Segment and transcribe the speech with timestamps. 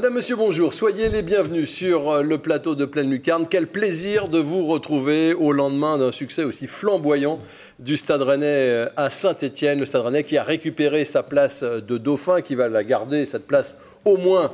[0.00, 0.72] Madame, Monsieur, bonjour.
[0.72, 3.46] Soyez les bienvenus sur euh, le plateau de Pleine Lucarne.
[3.50, 7.38] Quel plaisir de vous retrouver au lendemain d'un succès aussi flamboyant
[7.78, 9.78] du Stade Rennais euh, à Saint-Étienne.
[9.78, 13.26] Le Stade Rennais qui a récupéré sa place euh, de dauphin, qui va la garder,
[13.26, 13.76] cette place
[14.06, 14.52] au moins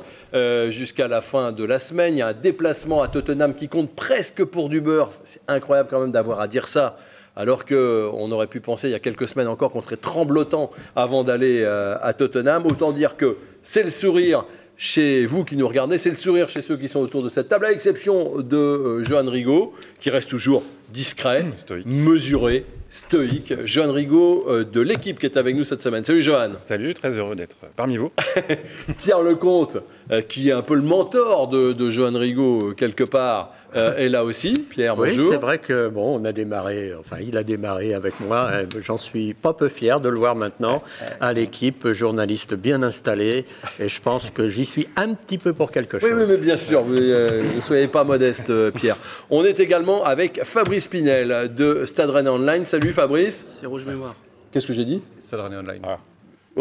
[0.67, 2.15] jusqu'à la fin de la semaine.
[2.15, 5.11] Il y a un déplacement à Tottenham qui compte presque pour du beurre.
[5.23, 6.97] C'est incroyable quand même d'avoir à dire ça.
[7.37, 11.23] Alors qu'on aurait pu penser il y a quelques semaines encore qu'on serait tremblotant avant
[11.23, 12.65] d'aller à Tottenham.
[12.65, 14.43] Autant dire que c'est le sourire
[14.77, 17.47] chez vous qui nous regardez, c'est le sourire chez ceux qui sont autour de cette
[17.47, 20.63] table, à l'exception de euh, Johan Rigaud, qui reste toujours
[20.93, 21.45] discret,
[21.85, 23.53] mesuré, stoïque.
[23.65, 26.03] Johan Rigaud euh, de l'équipe qui est avec nous cette semaine.
[26.05, 26.51] Salut Johan.
[26.63, 28.11] Salut, très heureux d'être parmi vous.
[29.01, 29.77] Pierre Lecomte,
[30.11, 34.09] euh, qui est un peu le mentor de, de Johan Rigaud quelque part, euh, est
[34.09, 34.53] là aussi.
[34.53, 35.25] Pierre, bonjour.
[35.25, 38.49] Oui, c'est vrai que bon, on a démarré, enfin, il a démarré avec moi.
[38.81, 40.81] J'en suis pas peu fier de le voir maintenant
[41.19, 43.45] à l'équipe, journaliste bien installé.
[43.79, 46.09] Et je pense que j'y suis un petit peu pour quelque chose.
[46.09, 48.97] Oui, oui mais bien sûr, ne soyez pas modeste, Pierre.
[49.29, 52.65] On est également avec Fabrice Pinel de Stade Rennais Online.
[52.65, 53.45] Salut Fabrice.
[53.47, 54.15] C'est Rouge Mémoire.
[54.51, 55.01] Qu'est-ce que j'ai dit?
[55.25, 55.81] Stade Rennais Online.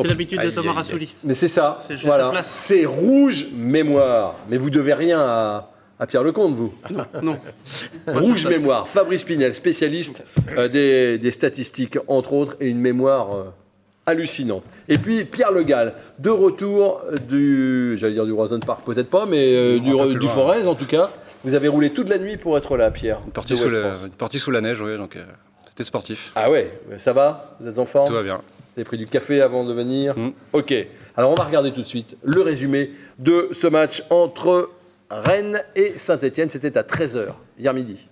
[0.03, 1.15] C'est l'habitude de Thomas Rassouli.
[1.25, 1.79] Mais c'est ça.
[2.03, 2.43] Voilà.
[2.43, 4.35] C'est Rouge Mémoire.
[4.49, 7.05] Mais vous devez rien à, Pierre Lecomte, vous Non.
[7.23, 7.39] non.
[8.07, 8.89] Rouge Mémoire.
[8.89, 10.25] Fabrice Pinel, spécialiste
[10.57, 13.35] euh, des, statistiques, entre autres, et une mémoire.
[13.35, 13.45] Euh,
[14.09, 14.63] hallucinante.
[14.87, 19.27] Et puis Pierre Le Gall, de retour du, j'allais dire du Roison Park, peut-être pas,
[19.27, 21.11] mais euh, du, du Forez en tout cas.
[21.43, 23.19] Vous avez roulé toute la nuit pour être là, Pierre.
[23.27, 25.19] Une partie, sous la, partie sous la, neige, oui, donc
[25.67, 26.31] c'était sportif.
[26.37, 28.07] Ah ouais, ça va Vous êtes en forme?
[28.07, 28.41] Tout va bien.
[28.77, 30.33] Vous avez pris du café avant de venir mm.
[30.53, 30.75] Ok.
[31.17, 34.69] Alors on va regarder tout de suite le résumé de ce match entre
[35.09, 36.51] Rennes et Saint-Etienne.
[36.51, 38.07] C'était à 13h, hier midi.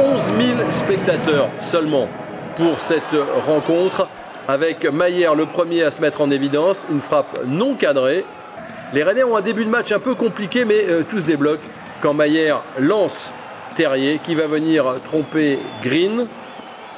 [0.00, 2.08] 11 000 spectateurs seulement
[2.56, 3.02] pour cette
[3.46, 4.06] rencontre,
[4.46, 8.24] avec Maillère le premier à se mettre en évidence, une frappe non cadrée.
[8.94, 11.62] Les Rennais ont un début de match un peu compliqué, mais euh, tout se débloque
[12.00, 13.32] quand Maillère lance
[13.74, 16.26] Terrier qui va venir tromper Green.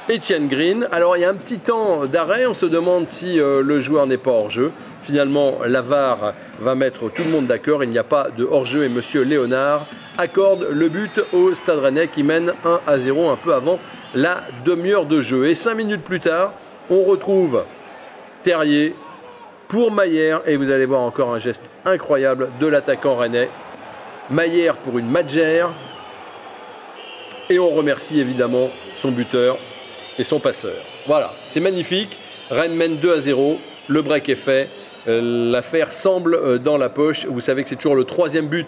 [0.09, 0.87] Etienne Green.
[0.91, 4.05] Alors il y a un petit temps d'arrêt, on se demande si euh, le joueur
[4.05, 4.71] n'est pas hors jeu.
[5.01, 8.83] Finalement, Lavar va mettre tout le monde d'accord, il n'y a pas de hors jeu
[8.83, 13.37] et Monsieur Léonard accorde le but au Stade Rennais qui mène 1 à 0 un
[13.37, 13.79] peu avant
[14.13, 15.47] la demi-heure de jeu.
[15.47, 16.53] Et cinq minutes plus tard,
[16.89, 17.63] on retrouve
[18.43, 18.95] Terrier
[19.69, 23.49] pour Maillère et vous allez voir encore un geste incroyable de l'attaquant rennais.
[24.29, 25.69] Maillère pour une Magère
[27.49, 29.57] et on remercie évidemment son buteur
[30.17, 30.81] et son passeur.
[31.07, 32.19] Voilà, c'est magnifique.
[32.49, 33.59] Rennes mène 2 à 0.
[33.87, 34.69] Le break est fait.
[35.07, 37.25] Euh, l'affaire semble euh, dans la poche.
[37.25, 38.67] Vous savez que c'est toujours le troisième but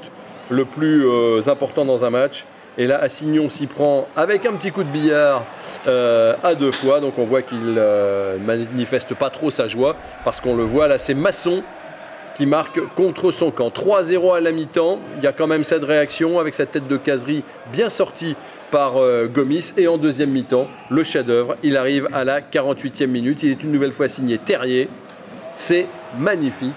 [0.50, 2.46] le plus euh, important dans un match.
[2.78, 5.46] Et là, Assignon s'y prend avec un petit coup de billard
[5.88, 7.00] à deux fois.
[7.00, 10.98] Donc on voit qu'il ne manifeste pas trop sa joie parce qu'on le voit là,
[10.98, 11.64] c'est Masson
[12.36, 13.70] qui marque contre son camp.
[13.70, 15.00] 3-0 à la mi-temps.
[15.18, 18.36] Il y a quand même cette réaction avec cette tête de caserie bien sortie
[18.72, 19.74] par euh, Gomis.
[19.78, 23.44] Et en deuxième mi-temps, le chef-d'œuvre, il arrive à la 48e minute.
[23.44, 24.90] Il est une nouvelle fois signé Terrier.
[25.56, 25.88] C'est
[26.18, 26.76] magnifique,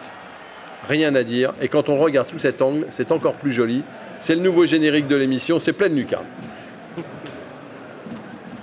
[0.88, 1.52] rien à dire.
[1.60, 3.82] Et quand on regarde sous cet angle, c'est encore plus joli.
[4.20, 6.26] C'est le nouveau générique de l'émission, c'est pleine lucarne.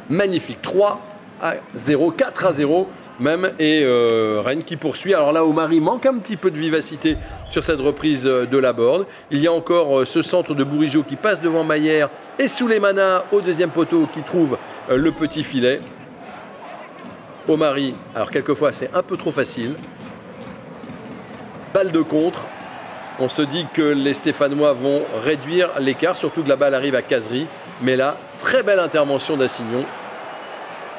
[0.10, 1.02] Magnifique, 3
[1.42, 2.88] à 0, 4 à 0
[3.20, 5.14] même, et euh, Rennes qui poursuit.
[5.14, 7.18] Alors là, Omari manque un petit peu de vivacité
[7.50, 9.06] sur cette reprise euh, de la board.
[9.32, 13.24] Il y a encore euh, ce centre de Bourigeau qui passe devant Maillère et Souleymana
[13.32, 14.58] au deuxième poteau qui trouve
[14.90, 15.80] le petit filet.
[17.48, 19.76] Omari, alors quelquefois c'est un peu trop facile.
[21.74, 22.46] Balle de contre.
[23.20, 27.02] On se dit que les Stéphanois vont réduire l'écart, surtout que la balle arrive à
[27.02, 27.48] Casery.
[27.82, 29.86] Mais là, très belle intervention d'Assignon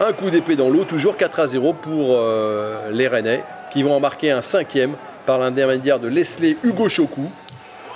[0.01, 3.43] un coup d'épée dans l'eau, toujours 4 à 0 pour euh, les Rennais,
[3.73, 7.31] qui vont en marquer un cinquième par l'intermédiaire de Leslie Hugo Chokou.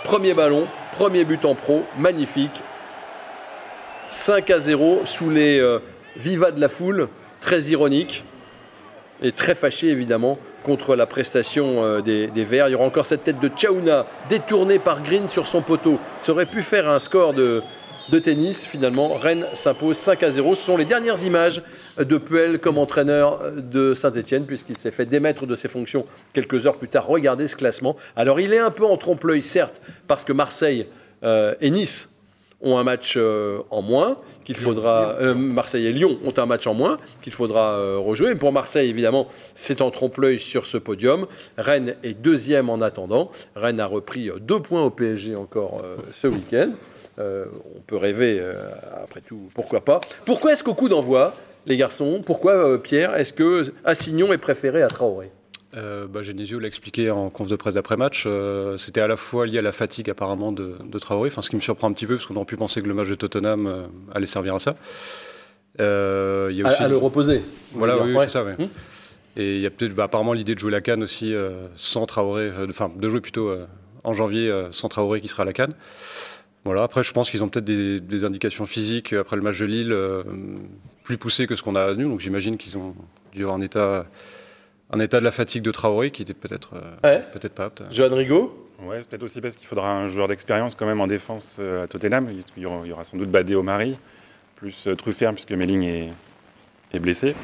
[0.04, 2.62] Premier ballon, premier but en pro, magnifique.
[4.08, 5.78] 5 à 0 sous les euh,
[6.16, 7.08] vivas de la foule,
[7.40, 8.24] très ironique
[9.22, 12.68] et très fâché évidemment contre la prestation euh, des, Verts.
[12.68, 15.98] Il y aura encore cette tête de Chaouna détournée par Green sur son poteau.
[16.18, 17.62] Ça aurait pu faire un score de,
[18.08, 18.66] de tennis.
[18.66, 20.54] Finalement, Rennes s'impose 5 à 0.
[20.54, 21.62] Ce sont les dernières images
[21.98, 26.76] de Puel comme entraîneur de Saint-Etienne, puisqu'il s'est fait démettre de ses fonctions quelques heures
[26.76, 27.06] plus tard.
[27.06, 27.96] Regardez ce classement.
[28.16, 30.86] Alors, il est un peu en trompe-l'œil, certes, parce que Marseille
[31.24, 32.08] euh, et Nice
[32.62, 36.66] ont un match euh, en moins qu'il faudra euh, Marseille et Lyon ont un match
[36.66, 38.30] en moins qu'il faudra rejouer.
[38.30, 41.26] Mais pour Marseille, évidemment, c'est en trompe-l'œil sur ce podium.
[41.56, 43.30] Rennes est deuxième en attendant.
[43.54, 45.82] Rennes a repris deux points au PSG encore
[46.12, 46.72] ce week-end.
[47.20, 47.44] Euh,
[47.76, 48.54] on peut rêver, euh,
[49.02, 50.00] après tout, pourquoi pas.
[50.24, 51.34] Pourquoi est-ce qu'au coup d'envoi,
[51.66, 55.30] les garçons, pourquoi, euh, Pierre, est-ce que Assignon est préféré à Traoré?
[55.72, 58.26] Bah, Genesio l'a expliqué en conf de presse d'après-match.
[58.76, 61.54] C'était à la fois lié à la fatigue apparemment de, de Traoré, enfin, ce qui
[61.54, 63.88] me surprend un petit peu parce qu'on aurait pu penser que le match de Tottenham
[64.12, 64.74] allait servir à ça.
[65.78, 67.42] Il y a aussi à le reposer.
[67.72, 68.24] Voilà, oui, Ouais.
[68.24, 68.42] c'est ça.
[68.44, 68.56] ouais.
[68.58, 68.68] Hum.
[69.36, 71.32] Et il y a peut-être bah, apparemment l'idée de jouer la Cannes aussi
[71.76, 73.54] sans Traoré, enfin de jouer plutôt
[74.02, 75.74] en janvier sans Traoré qui sera à la Cannes.
[76.64, 79.64] Voilà, après je pense qu'ils ont peut-être des, des indications physiques après le match de
[79.66, 80.22] Lille euh,
[81.04, 82.94] plus poussées que ce qu'on a nous, donc j'imagine qu'ils ont
[83.32, 84.04] dû avoir un état,
[84.92, 87.24] un état de la fatigue de Traoré qui était peut-être euh, Ouais.
[87.32, 87.82] peut-être pas apte.
[87.90, 91.06] Johan Rigaud Ouais, c'est peut-être aussi parce qu'il faudra un joueur d'expérience quand même en
[91.06, 92.28] défense euh, à Tottenham.
[92.56, 93.96] Il y aura, il y aura sans doute Badé Omari,
[94.56, 96.08] plus euh, Truffert puisque Melling est,
[96.94, 97.34] est blessé.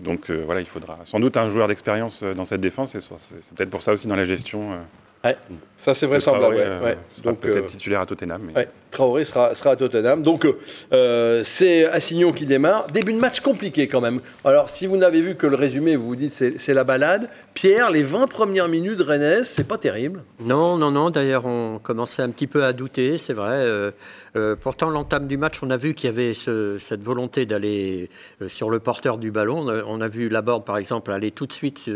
[0.00, 3.12] Donc euh, voilà, il faudra sans doute un joueur d'expérience dans cette défense et c'est
[3.18, 4.78] c'est peut-être pour ça aussi dans la gestion.
[5.24, 5.32] Euh,
[5.76, 6.54] Ça, c'est vraisemblable.
[6.56, 6.98] Ouais, euh, ouais.
[7.22, 8.42] Donc, peut-être euh, titulaire à Tottenham.
[8.46, 10.22] mais- Ouais, Traoré sera, sera à Tottenham.
[10.22, 10.46] Donc,
[10.92, 12.86] euh, c'est Assignon qui démarre.
[12.92, 14.20] Début de match compliqué quand même.
[14.44, 17.28] Alors, si vous n'avez vu que le résumé, vous vous dites c'est c'est la balade.
[17.54, 20.22] Pierre, les 20 premières minutes Rennes, c'est pas terrible.
[20.40, 21.10] Non, non, non.
[21.10, 23.50] D'ailleurs, on commençait un petit peu à douter, c'est vrai.
[23.56, 23.90] Euh,
[24.36, 28.10] euh, pourtant, l'entame du match, on a vu qu'il y avait ce- cette volonté d'aller
[28.42, 29.66] euh, sur le porteur du ballon.
[29.86, 31.88] On a, vu Laborde, par exemple, aller tout de suite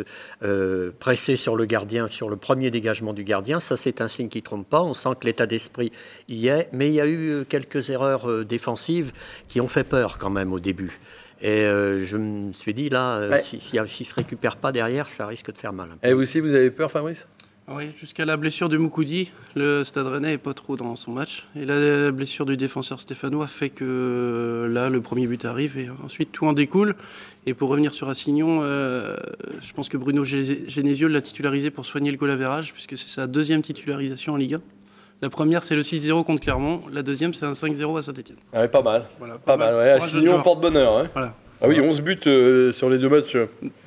[0.44, 3.58] euh, presser sur le gardien, sur le premier dégagement du gardien.
[3.60, 4.82] Ça, c'est un signe qui ne trompe pas.
[4.82, 5.90] On sent que l'état d'esprit
[6.28, 6.68] y est.
[6.72, 9.12] Mais il y a eu euh, quelques erreurs euh, défensives
[9.48, 10.98] qui ont fait peur quand même au début.
[11.40, 13.40] Et euh, je me suis dit, là, Ouais.
[13.40, 15.90] si- si- s'il ne se récupère pas derrière, ça risque de faire mal.
[16.02, 17.26] Et vous aussi, vous avez peur, Fabrice?
[17.70, 21.46] Oui, jusqu'à la blessure de Moukoudi, le Stade Rennais n'est pas trop dans son match.
[21.54, 26.32] Et la blessure du défenseur stéphanois fait que là, le premier but arrive et ensuite
[26.32, 26.94] tout en découle.
[27.44, 29.14] Et pour revenir sur Assignon, euh,
[29.60, 33.26] je pense que Bruno Genesio l'a titularisé pour soigner le goal average, puisque c'est sa
[33.26, 34.60] deuxième titularisation en Ligue 1.
[35.20, 36.82] La première, c'est le 6-0 contre Clermont.
[36.92, 38.38] La deuxième, c'est un 5-0 à Saint-Etienne.
[38.52, 39.06] ah, ouais, Pas mal.
[39.18, 39.90] Voilà, Pas mal, ouais.
[39.90, 40.96] Assignon porte-bonheur.
[40.98, 41.08] hein.
[41.12, 41.34] Voilà.
[41.60, 43.46] Ah oui, 11 buts euh, sur les deux matchs euh,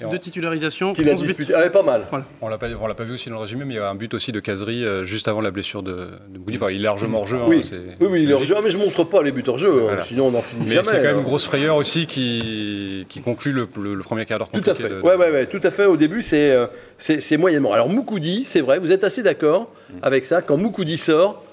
[0.09, 1.45] Deux titularisations, qu'il a 11 buts.
[1.55, 2.01] Ah, pas mal.
[2.41, 3.89] On l'a pas, on l'a pas vu aussi dans le résumé, mais il y a
[3.89, 5.91] un but aussi de Casery euh, juste avant la blessure de,
[6.29, 6.57] de Moukoudi.
[6.57, 7.37] Enfin, il est largement hors jeu.
[7.37, 7.63] hein, Oui,
[8.01, 8.53] oui, il est hors logique.
[8.53, 8.55] jeu.
[8.57, 10.71] Ah, mais je montre pas les buts hors jeu, hein, sinon on n'en finit Mais
[10.73, 10.83] jamais.
[10.83, 11.19] c'est quand même hein.
[11.19, 14.75] une grosse frayeur aussi qui, qui conclut le, le- le premier quart d'heure Tout à
[14.75, 14.89] fait.
[14.89, 15.85] de- Ouais, ouais, ouais, tout à fait.
[15.85, 17.71] Au début, c'est euh, c'est moyennement.
[17.71, 19.71] Alors Moukoudi, c'est vrai, vous êtes assez d'accord
[20.01, 20.41] avec ça.
[20.41, 21.43] Quand Moukoudi sort,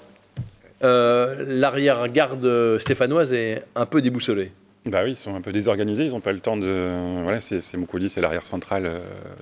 [0.83, 4.51] euh, l'arrière-garde stéphanoise est un peu déboussolée.
[4.85, 7.21] Bah oui, ils sont un peu désorganisés, ils n'ont pas le temps de.
[7.23, 8.85] Voilà, c'est Moukoudi, c'est l'arrière central.
[8.85, 8.99] euh,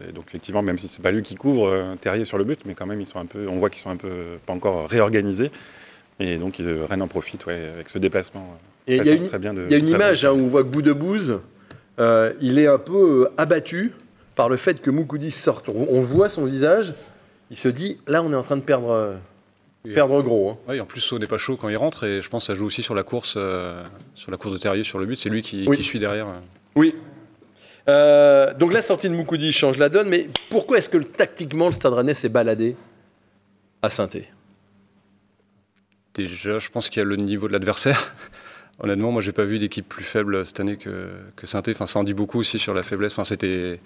[0.10, 2.60] et donc, effectivement, même si c'est pas lui qui couvre euh, Terrier sur le but,
[2.66, 4.10] mais quand même, ils sont un peu, on voit qu'ils sont un peu
[4.46, 5.52] pas encore réorganisés.
[6.20, 6.56] Et donc,
[6.90, 8.58] Rennes en profite ouais, avec ce déplacement.
[8.88, 10.40] Il y, a une- très bien de- il y a une très image hein, où
[10.42, 11.40] on voit que Boudebouze,
[12.00, 13.92] euh, il est un peu euh, abattu
[14.36, 15.70] par le fait que Moukoudi sorte.
[15.70, 16.96] On, on voit son visage,
[17.52, 19.16] il se dit là, on est en train de perdre, euh.
[19.96, 20.52] Perdre gros.
[20.52, 20.58] hein.
[20.70, 22.56] Oui, en plus, Sau n'est pas chaud quand il rentre, et je pense que ça
[22.56, 23.84] joue aussi sur la course, euh,
[24.16, 25.16] sur la course de Terrier sur le but.
[25.16, 25.78] C'est lui qui, Oui.
[25.78, 26.28] qui suit derrière.
[26.76, 26.96] Oui.
[27.90, 31.74] Euh, donc la sortie de Moukoudi change la donne, mais pourquoi est-ce que tactiquement le
[31.74, 32.76] Stade Rennais s'est baladé
[33.82, 34.10] à saint
[36.14, 38.16] Déjà, je pense qu'il y a le niveau de l'adversaire.
[38.80, 42.00] Honnêtement, moi, j'ai pas vu d'équipe plus faible cette année que, que saint Enfin, ça
[42.00, 43.14] en dit beaucoup aussi sur la faiblesse.
[43.14, 43.80] Enfin, c'était,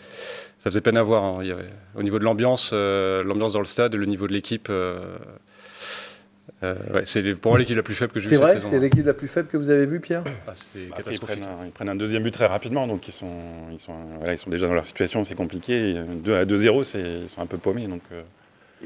[0.60, 1.24] ça faisait peine à voir.
[1.24, 1.38] hein.
[1.42, 4.28] Il y avait, au niveau de l'ambiance, euh, l'ambiance dans le stade, et le niveau
[4.28, 4.68] de l'équipe.
[4.70, 5.00] euh,
[6.64, 8.64] euh, ouais, c'est pour moi l'équipe la plus faible que j'ai C'est vue vrai cette
[8.64, 10.24] C'est l'équipe la plus faible que vous avez vue, Pierre?
[10.48, 11.40] Ah, c'était Après, ils, catastrophique.
[11.40, 13.32] prennent un, ils prennent un deuxième but très rapidement, donc ils sont,
[13.72, 15.92] ils sont, voilà, ils sont déjà dans leur situation, c'est compliqué.
[15.92, 17.88] Et 2 à 2-0, c'est- ils sont un peu paumés.
[17.88, 18.22] Donc, euh,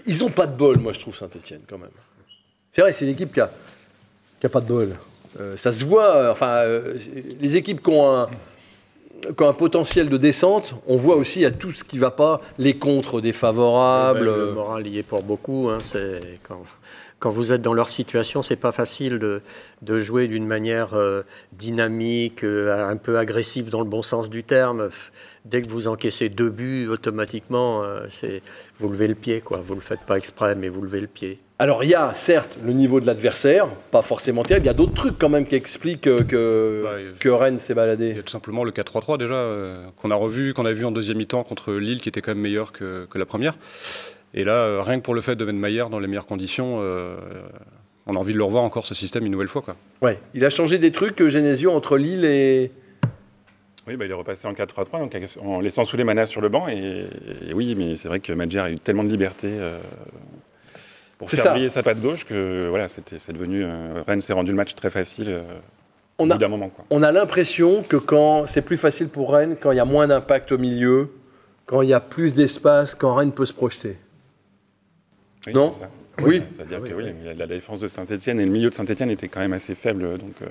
[0.06, 1.90] Ils ont pas de bol, moi je trouve Saint-Etienne quand même.
[2.72, 3.50] C'est vrai, c'est une équipe qui a,
[4.40, 4.90] qui a pas de bol.
[5.40, 6.96] Euh, ça se voit, enfin, euh,
[7.42, 8.28] les équipes qui ont, un,
[9.54, 14.20] potentiel de descente, on voit aussi à tout ce qui va pas, les contres défavorables.
[14.20, 15.70] Ben, Le moral y est pour beaucoup.
[15.70, 16.62] hein, c'est quand,
[17.26, 19.42] quand vous êtes dans leur situation, c'est pas facile de,
[19.82, 24.44] de jouer d'une manière euh, dynamique, euh, un peu agressive dans le bon sens du
[24.44, 24.90] terme.
[25.44, 28.44] Dès que vous encaissez deux buts, automatiquement, euh, c'est
[28.80, 29.60] vous levez le pied, quoi.
[29.66, 31.40] Vous le faites pas exprès, mais vous levez le pied.
[31.58, 34.74] Alors il y a certes le niveau de l'adversaire, pas forcément terrible, il y a
[34.74, 38.12] d'autres trucs quand même qui expliquent que, Bah, a- que Rennes s'est Il y baladé.
[38.20, 41.18] a tout simplement le 4-3-3 déjà, euh, qu'on a revu, qu'on a vu en deuxième
[41.18, 43.56] mi-temps contre Lille, qui était quand même meilleur que, que la première.
[44.36, 46.80] Et là, euh, rien que pour le fait de mettre Maillard dans les meilleures conditions,
[46.82, 47.16] euh,
[48.06, 49.62] on a envie de le revoir encore ce système une nouvelle fois.
[49.62, 49.76] Quoi.
[50.02, 52.72] Ouais, il a changé des trucs, euh, Genesio, entre Lille et...
[53.88, 56.50] oui, bah, il est repassé en 4-3-3, donc en laissant sous les manas sur le
[56.50, 56.68] banc.
[56.68, 57.08] Et,
[57.48, 59.78] et oui, mais c'est vrai que Madjer a eu tellement de liberté euh,
[61.18, 63.64] pour faire briller sa patte gauche que voilà, c'était, c'est devenu.
[63.64, 65.44] euh, Rennes s'est rendu le match très facile euh,
[66.20, 66.68] On au a, bout d'un moment.
[66.68, 66.84] Quoi.
[66.90, 70.08] on a l'impression que quand c'est plus facile pour Rennes, quand il y a moins
[70.08, 71.10] d'impact au milieu,
[71.68, 73.98] quand il y a plus d'espace, quand Rennes peut se projeter.
[75.48, 75.90] Oui, Non c'est ça.
[76.22, 76.42] Oui.
[76.56, 79.42] C'est-à-dire oui, que oui, la, défense de Saint-Etienne et le milieu de Saint-Etienne était quand
[79.42, 80.18] même assez faible.
[80.18, 80.46] Donc, euh,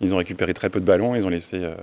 [0.00, 1.14] ils ont récupéré très peu de ballons.
[1.14, 1.74] Ils ont laissé euh,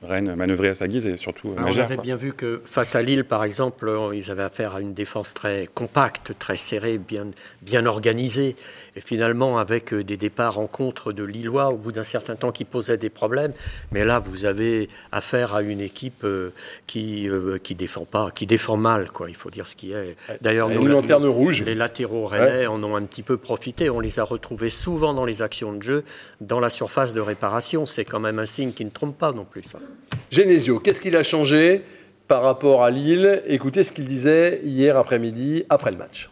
[0.00, 2.04] Rennes manœuvrer à sa guise et surtout euh, Alors, on Magère, avait quoi.
[2.04, 5.34] bien vu que face à Lille, par exemple, euh, ils avaient affaire à une défense
[5.34, 7.26] très compacte, très serrée, bien,
[7.62, 8.54] bien organisée.
[8.94, 12.52] Et finalement, avec euh, des départs en contre de Lillois au bout d'un certain temps
[12.52, 13.52] qui posaient des problèmes.
[13.90, 16.24] Mais là, vous avez affaire à une équipe
[16.86, 19.28] qui euh, qui défend pas, qui défend mal, quoi.
[19.28, 20.16] Il faut dire ce qui est.
[20.40, 21.64] D'ailleurs, Une nous, lanterne rouge.
[21.64, 23.90] les latéraux rennais en ont un petit peu profité.
[23.90, 26.04] On les a retrouvés souvent dans les actions de jeu,
[26.40, 27.84] dans la surface de réparation.
[27.84, 29.64] C'est quand même un signe qui ne trompe pas non plus.
[29.64, 29.78] Ça.
[30.30, 31.82] Genesio, qu'est-ce qu'il a changé
[32.26, 33.42] par rapport à Lille?
[33.46, 36.30] Écoutez ce qu'il disait hier après-midi, après le match.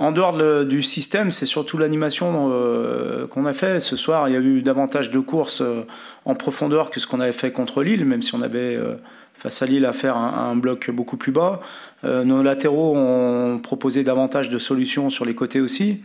[0.00, 3.80] En dehors de- du système, c'est surtout l'animation euh, qu'on a fait.
[3.80, 5.82] Ce soir, il y a eu davantage de courses euh,
[6.24, 8.94] en profondeur que ce qu'on avait fait contre Lille, même si on avait euh,
[9.34, 11.60] face à Lille à faire un, bloc beaucoup plus bas.
[12.02, 16.00] Nos latéraux ont proposé davantage de solutions sur les côtés aussi.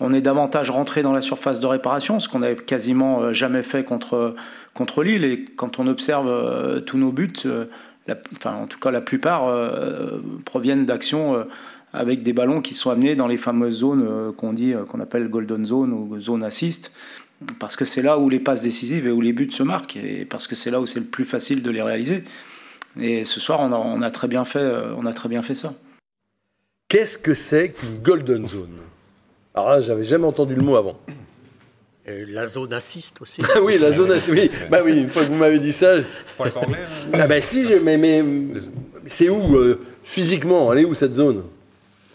[0.00, 3.62] On est davantage rentré dans la surface de réparation, ce qu'on n'avait quasiment euh, jamais
[3.62, 4.34] fait contre,
[4.74, 5.24] contre Lille.
[5.24, 7.64] Et quand on observe euh, tous nos buts, euh,
[8.34, 9.52] enfin en tout cas la plupart
[10.44, 11.44] proviennent d'actions
[11.92, 15.66] avec des ballons qui sont amenés dans les fameuses zones qu'on dit, qu'on appelle golden
[15.66, 16.92] zone ou zone assist,
[17.58, 20.24] parce que c'est là où les passes décisives et où les buts se marquent, et
[20.24, 22.22] parce que c'est là où c'est le plus facile de les réaliser.
[23.00, 25.56] Et ce soir, on a, on a très bien fait, on a très bien fait
[25.56, 25.74] ça.
[26.86, 28.85] Qu'est-ce que c'est qu'une golden zone?
[29.56, 30.98] Alors là, j'avais jamais entendu le mot avant.
[32.06, 33.42] Et la zone assiste aussi.
[33.54, 35.96] Ah oui, la zone, oui, bah oui, une fois que vous m'avez dit ça,
[36.38, 36.50] pas hein.
[37.14, 38.22] ah bah si, mais, mais
[39.06, 41.42] c'est où euh, physiquement Elle est où cette zone?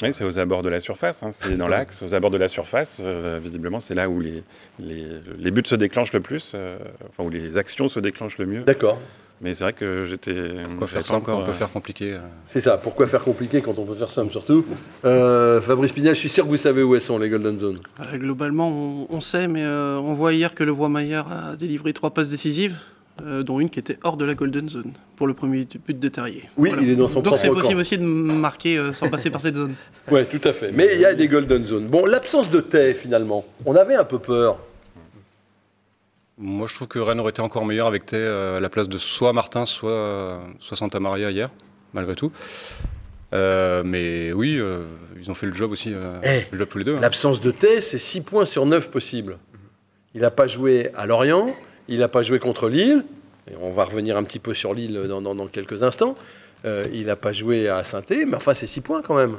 [0.02, 2.48] Oui, c'est aux abords de la surface, hein, c'est dans l'axe, aux abords de la
[2.48, 3.02] surface.
[3.04, 4.44] euh, visiblement, c'est là où les,
[4.80, 5.06] les,
[5.38, 6.78] les buts se déclenchent le plus, euh,
[7.10, 8.62] enfin où les actions se déclenchent le mieux.
[8.64, 9.00] D'accord.
[9.44, 10.34] Mais c'est vrai que j'étais.
[10.78, 12.14] Quoi j'avais faire simple quand on peut faire compliqué.
[12.14, 12.20] euh.
[12.48, 12.78] C'est ça.
[12.78, 14.64] Pourquoi faire compliqué quand on peut faire simple surtout
[15.04, 17.80] Euh, Fabrice Pinel, je suis sûr que vous savez où elles sont les golden zones.
[18.14, 21.92] Euh, globalement, on, on sait, mais euh, on voit hier que le Maillard a délivré
[21.94, 22.76] trois passes décisives,
[23.26, 26.08] euh, dont une qui était hors de la golden zone pour le premier but de
[26.08, 26.44] Terrier.
[26.58, 27.80] Oui, il est dans son Donc c'est possible camp.
[27.80, 29.74] aussi de marquer euh, sans passer par cette zone.
[30.12, 30.72] Ouais, tout à fait.
[30.72, 31.88] Mais il y a des golden zones.
[31.88, 34.58] Bon, l'absence de Tay finalement, on avait un peu peur.
[36.42, 38.90] Moi, je trouve que Rennes aurait été encore meilleur avec Tay euh, à la place
[38.90, 41.50] de soit Martin, soit, euh, soit Santa Maria hier,
[41.94, 42.32] malgré tout.
[43.34, 44.84] Euh, mais oui, euh,
[45.22, 45.94] ils ont fait le job aussi.
[46.24, 46.96] Eh, le job tous les deux.
[46.98, 47.00] hein.
[47.00, 49.38] L'absence de Tay, c'est 6 points sur 9 possibles.
[50.16, 51.56] Il n'a pas joué à Lorient,
[51.88, 53.06] il n'a pas joué contre Lille,
[53.50, 56.16] et on va revenir un petit peu sur Lille dans, dans- dans quelques instants.
[56.66, 59.38] Il n'a pas joué à saint mais enfin, c'est 6 points quand même.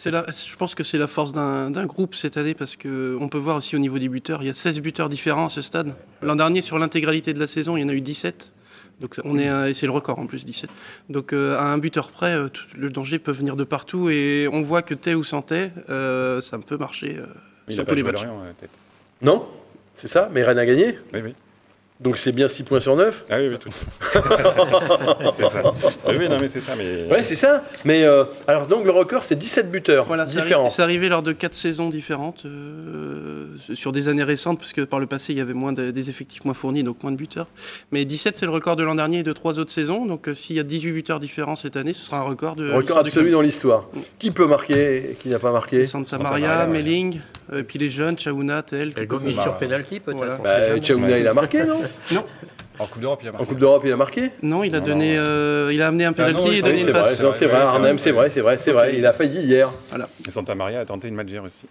[0.00, 3.28] C'est la- je pense que c'est la force d'un d'un groupe cette année parce qu'on
[3.28, 5.60] peut voir aussi au niveau des buteurs, il y a 16 buteurs différents à ce
[5.60, 5.92] stade.
[6.22, 8.52] L'an dernier, sur l'intégralité de la saison, il y en a eu 17.
[9.00, 10.70] Donc on est à- et c'est le record en plus 17.
[11.08, 14.48] Donc euh, à un buteur près, euh, tout- le danger peut venir de partout et
[14.52, 17.26] on voit que Tay ou sans Tay, euh, ça peut marcher euh,
[17.68, 18.22] Il sur a tous pas les matchs.
[18.22, 18.72] Peut-être.
[19.22, 19.46] Non
[19.96, 21.34] C'est ça Mais Rennes a gagné Oui, oui.
[22.00, 23.70] Donc c'est bien 6 points sur 9 Ah oui, oui, tout.
[25.32, 25.62] c'est ça.
[26.06, 26.74] Oui, oui, non, mais c'est ça.
[26.78, 27.64] Mais Ouais, c'est ça.
[27.84, 30.68] Mais euh, alors, donc le record, c'est 17 buteurs Voilà, différents.
[30.68, 35.00] c'est arrivé lors de quatre saisons différentes, euh, sur des années récentes, parce que par
[35.00, 37.48] le passé, il y avait moins de- des effectifs moins fournis, donc moins de buteurs.
[37.90, 40.06] Mais 17, c'est le record de l'an dernier et de trois autres saisons.
[40.06, 42.70] Donc euh, s'il y a 18 buteurs différents cette année, ce sera un record de
[42.72, 43.86] Record absolu dans l'histoire.
[44.20, 45.84] Qui peut marquer et qui n'a pas marqué?
[45.84, 46.72] Santa Santa Maria, Maria, ouais.
[46.72, 47.20] Melling,
[47.52, 48.92] euh, puis les jeunes, Chaouna, Tel.
[48.92, 50.16] peuvent- gomis sur penalty peut-être.
[50.16, 50.36] Voilà.
[50.36, 50.78] bah.
[50.80, 51.80] Chaouna, il a marqué, non
[52.14, 52.24] Non,
[52.78, 53.46] En Coupe d'Europe, il a En marqué.
[53.48, 55.22] Coupe d'Europe, il a marqué non, il a Non, donné, non.
[55.26, 57.20] euh, il a amené un Ah non, penalty et donné une vrai, passe.
[57.22, 58.20] non, c'est vrai, Arnhem, c'est c'est vrai.
[58.22, 58.94] vrai, c'est vrai, c'est vrai.
[58.96, 59.70] Il a failli hier.
[60.26, 61.66] Et Santa Maria a tenté une Madjer aussi.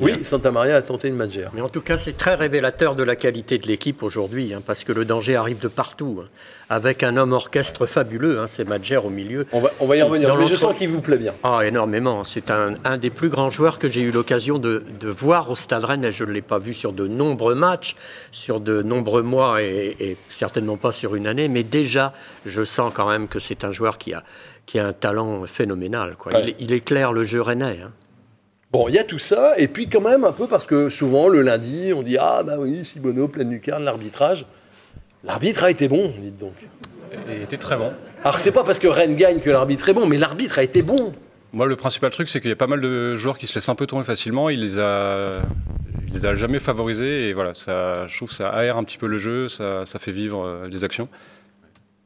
[0.00, 1.48] Oui, Santa Maria a tenté une Madjer.
[1.54, 4.84] Mais en tout cas, c'est très révélateur de la qualité de l'équipe aujourd'hui, hein, parce
[4.84, 6.28] que le danger arrive de partout, hein,
[6.70, 9.46] avec un homme orchestre fabuleux, hein, c'est Madjer au milieu.
[9.52, 11.34] On va, on va y revenir, mais je sens qu'il vous plaît bien.
[11.42, 12.22] Ah, énormément.
[12.22, 15.56] C'est un, un des plus grands joueurs que j'ai eu l'occasion de, de voir au
[15.56, 16.04] Stade Rennes.
[16.04, 17.96] Et je ne l'ai pas vu sur de nombreux matchs,
[18.30, 21.48] sur de nombreux mois et, et certainement pas sur une année.
[21.48, 22.12] Mais déjà,
[22.46, 24.22] je sens quand même que c'est un joueur qui a,
[24.64, 26.14] qui a un talent phénoménal.
[26.16, 26.34] Quoi.
[26.34, 26.54] Ouais.
[26.58, 27.80] Il, il éclaire le jeu rennais.
[28.70, 31.28] Bon, il y a tout ça, et puis quand même un peu parce que souvent
[31.28, 34.44] le lundi, on dit Ah, bah oui, Sibono, pleine lucarne, l'arbitrage.
[35.24, 36.52] L'arbitre a été bon, dites donc.
[37.28, 37.92] Il était très bon.
[38.22, 40.82] Alors, c'est pas parce que Rennes gagne que l'arbitre est bon, mais l'arbitre a été
[40.82, 41.14] bon.
[41.54, 43.70] Moi, le principal truc, c'est qu'il y a pas mal de joueurs qui se laissent
[43.70, 44.50] un peu tourner facilement.
[44.50, 45.40] Il les a,
[46.06, 47.30] il les a jamais favorisés.
[47.30, 49.98] Et voilà, ça, je trouve que ça aère un petit peu le jeu, ça, ça
[49.98, 51.08] fait vivre euh, les actions.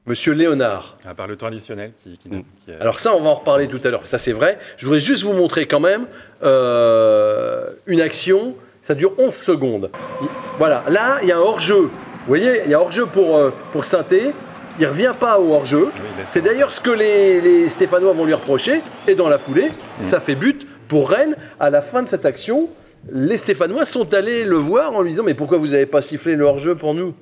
[0.07, 0.97] Monsieur Léonard.
[1.07, 2.43] À part le temps additionnel qui, qui, Mm.
[2.65, 4.07] qui a- Alors ça, on va en reparler tout à l'heure.
[4.07, 4.59] Ça, c'est vrai.
[4.77, 6.07] Je voudrais juste vous montrer quand même
[6.43, 8.57] euh, une action.
[8.81, 9.91] Ça dure 11 secondes.
[10.21, 10.29] Il-
[10.59, 10.83] Voilà.
[10.89, 11.83] Là, il y a un hors-jeu.
[11.83, 11.89] Vous
[12.27, 14.33] voyez, il y a hors-jeu pour, euh, pour Sainté.
[14.81, 15.85] Il revient pas au hors-jeu.
[15.95, 18.83] Oui, C'est d'ailleurs ce que les, les Stéphanois vont lui reprocher.
[19.07, 19.69] Et dans la foulée,
[20.01, 22.69] ça fait but Pour Rennes, à la fin de cette action,
[23.11, 26.35] les Stéphanois sont allés le voir en lui disant Mais pourquoi vous n'avez pas sifflé
[26.37, 27.15] le hors-jeu pour nous?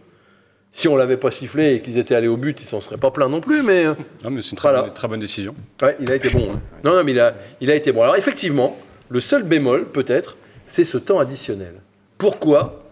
[0.73, 3.11] Si on l'avait pas sifflé et qu'ils étaient allés au but, ils s'en seraient pas
[3.11, 3.63] plaints non plus.
[3.63, 4.83] Mais, euh, Non, mais c'est une très, Voilà.
[4.85, 5.55] bonne, très bonne décision.
[5.83, 6.53] ouais, il a été bon.
[6.55, 6.61] hein.
[6.85, 8.03] Non, non, mais il a, il a été bon.
[8.03, 10.37] Alors effectivement, le seul bémol, peut-être,
[10.67, 11.75] c'est ce temps additionnel.
[12.19, 12.85] Pourquoi,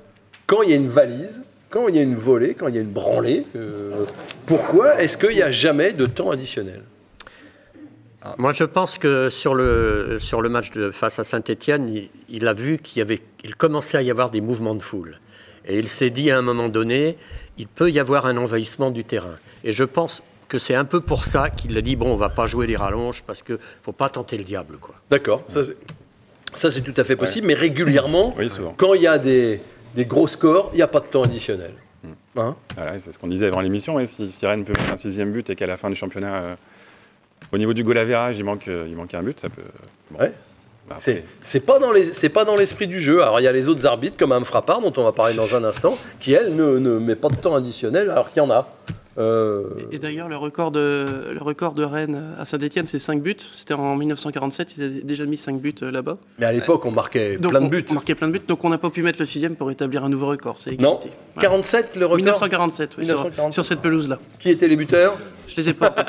[0.47, 2.78] quand il y a une valise, quand il y a une volée, quand il y
[2.78, 4.04] a une branlée, euh,
[4.47, 6.82] pourquoi est-ce qu'il n'y a jamais de temps additionnel?
[8.37, 12.47] Moi, je pense que sur le, sur le match de, face à Saint-Etienne, il, il
[12.49, 15.20] a vu qu'il y avait, il commençait à y avoir des mouvements de foule.
[15.66, 17.16] Et il s'est dit à un moment donné,
[17.59, 19.37] il peut y avoir un envahissement du terrain.
[19.65, 22.29] Et je pense que c'est un peu pour ça qu'il a dit bon, on va
[22.31, 24.95] pas jouer les rallonges parce que faut pas tenter le diable, quoi.
[25.11, 25.77] D'accord, ça c'est,
[26.55, 28.49] ça, c'est tout à fait possible, mais régulièrement, Oui,
[28.79, 29.61] quand il y a des,
[29.95, 31.73] des gros scores, il n'y a pas de temps additionnel.
[32.37, 34.05] Hein Voilà, c'est ce qu'on disait avant l'émission.
[34.07, 36.55] si, si Rennes peut mettre un sixième but et qu'à la fin du championnat, euh,
[37.53, 39.62] au niveau du goal average, il manque, euh, il manque un but, ça peut.
[40.12, 40.21] bon.
[40.21, 40.33] Ouais.
[40.99, 43.23] C'est, c'est pas dans les, c'est pas dans l'esprit du jeu.
[43.23, 45.54] Alors il y a les autres arbitres comme Am Frappard dont on va parler dans
[45.54, 48.50] un instant, qui elle ne, ne met pas de temps additionnel alors qu'il y en
[48.50, 48.66] a.
[49.18, 53.20] Euh, Et, et d'ailleurs, le record de, le record de Rennes à Saint-Etienne, c'est 5
[53.20, 53.37] buts.
[53.52, 56.18] C'était en 1947, ils avaient déjà mis 5 buts euh, là-bas.
[56.38, 57.84] mais à l'époque on marquait Donc, plein de buts.
[57.90, 60.04] On marquait plein de buts, donc on n'a pas pu mettre le sixième pour établir
[60.04, 60.56] un nouveau record.
[60.58, 61.00] C'est Non.
[61.34, 61.48] Voilà.
[61.48, 62.16] 47 le record.
[62.18, 63.52] 1947, oui, sur- 1947.
[63.52, 64.18] Sur, cette pelouse-là.
[64.38, 65.16] Qui étaient les buteurs
[65.48, 65.94] Je les ai pas.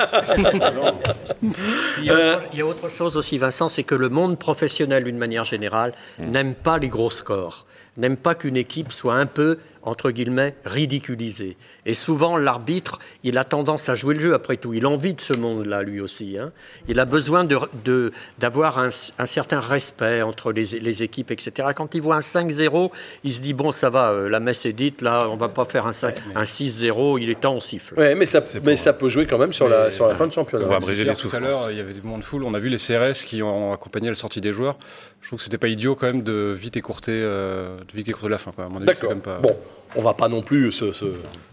[1.42, 4.38] Il y, a Euh, il y a autre chose aussi, Vincent, c'est que le monde
[4.38, 7.66] professionnel, d'une manière générale, n'aime pas les gros scores,
[7.98, 11.58] n'aime pas qu'une équipe soit un peu, entre guillemets, ridiculisée.
[11.90, 14.76] Et souvent, l'arbitre, il a tendance à jouer le jeu, après tout.
[14.76, 16.38] Il a envie de ce monde-là, lui aussi.
[16.38, 16.52] hein.
[16.88, 21.70] Il a besoin de- de- d'avoir un, un certain respect entre les, les équipes, etc.
[21.76, 22.92] Quand il voit un 5-0,
[23.24, 25.66] il se dit, bon, ça va, euh, la messe est dite, là, on va pas
[25.66, 27.96] faire un, 5 un 6-0, il est temps, on siffle.
[27.98, 30.32] Ouais, mais ça, mais peut jouer quand même sur la, Mais- sur la fin de
[30.32, 30.66] championnat.
[30.66, 32.44] On va abréger les tout à l'heure, il y avait des moments de foule.
[32.44, 34.78] On a vu les CRS qui ont accompagné la sortie des joueurs.
[35.22, 38.30] Je trouve que c'était pas idiot quand même de vite écourter, euh, de vite écourter
[38.30, 38.52] la fin.
[38.52, 38.66] Quoi.
[38.66, 39.10] À mon avis, c'est D'accord.
[39.10, 39.56] quand même pas- Bon,
[39.96, 41.06] on va pas non plus se, se-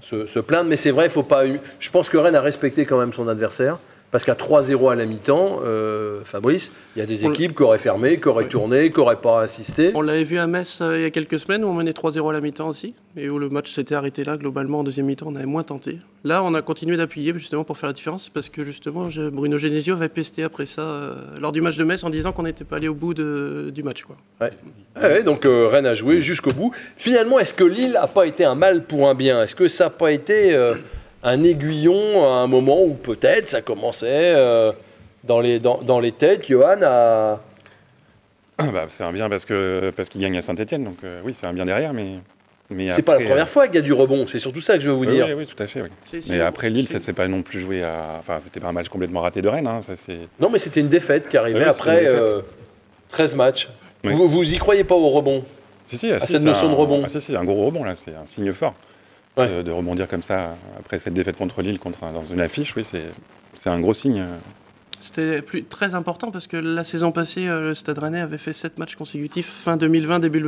[0.02, 1.44] se- se plaindre, mais c'est vrai, faut pas.
[1.78, 3.78] Je pense que Rennes a respecté quand même son adversaire.
[4.16, 7.76] Parce qu'à 3-0 à la mi-temps, euh, Fabrice, il y a des équipes qui auraient
[7.76, 9.90] fermé, qui auraient tourné, qui n'auraient pas insisté.
[9.94, 12.30] On l'avait vu à Metz euh, il y a quelques semaines où on menait 3-0
[12.30, 14.38] à la mi-temps aussi, et où le match s'était arrêté là.
[14.38, 15.98] Globalement, en deuxième mi-temps, on avait moins tenté.
[16.24, 19.92] Là, on a continué d'appuyer justement pour faire la différence, parce que justement, Bruno Genesio
[19.96, 22.76] avait pesté après ça euh, lors du match de Metz en disant qu'on n'était pas
[22.76, 24.04] allé au bout de- du match.
[24.04, 24.16] Quoi.
[24.40, 24.50] Ouais.
[24.96, 26.72] Ouais, ouais, donc Rennes a joué jusqu'au bout.
[26.96, 29.42] Finalement, est-ce que Lille n'a pas été un mal pour un bien?
[29.42, 30.56] Est-ce que ça n'a pas été
[31.26, 34.72] un aiguillon à un moment où peut-être ça commençait euh,
[35.24, 37.40] dans, les, dans, dans les têtes Johan a.
[38.58, 41.46] bah, c'est un bien parce que parce qu'il gagne à Saint-Etienne, donc euh, oui, c'est
[41.46, 42.12] un bien derrière, mais.
[42.70, 44.74] mais C'est pas la première euh, fois qu'il y a du rebond, c'est surtout ça
[44.74, 45.26] que je veux vous oui, dire.
[45.26, 45.82] oui, oui, tout à fait.
[45.82, 46.20] Oui.
[46.30, 46.44] Mais bon.
[46.46, 47.94] après Lille, ça s'est pas non plus joué à.
[48.20, 49.66] Enfin, c'était pas un match complètement raté de Rennes.
[49.66, 50.20] Hein, ça c'est.
[50.40, 52.20] Non, mais c'était une défaite qui arrivait Oui, après une défaite.
[52.20, 52.40] euh,
[53.08, 53.68] 13 matchs.
[54.04, 54.12] Oui.
[54.14, 55.42] Vous, vous y croyez pas au rebond?
[55.88, 57.02] Si, si, ah, si, cette notion un- de rebond.
[57.04, 58.74] Ah, si, si, un gros rebond là, c'est un signe fort
[59.36, 59.48] Ouais.
[59.48, 62.74] de, de rebondir comme ça après cette défaite contre Lille, contre dans une affiche.
[62.76, 63.02] Oui, c'est
[63.54, 64.24] c'est un gros signe.
[64.98, 68.54] C'était plus, très important parce que la saison passée, euh, le Stade Rennais avait fait
[68.54, 70.42] 7 matchs consécutifs fin 2020, début,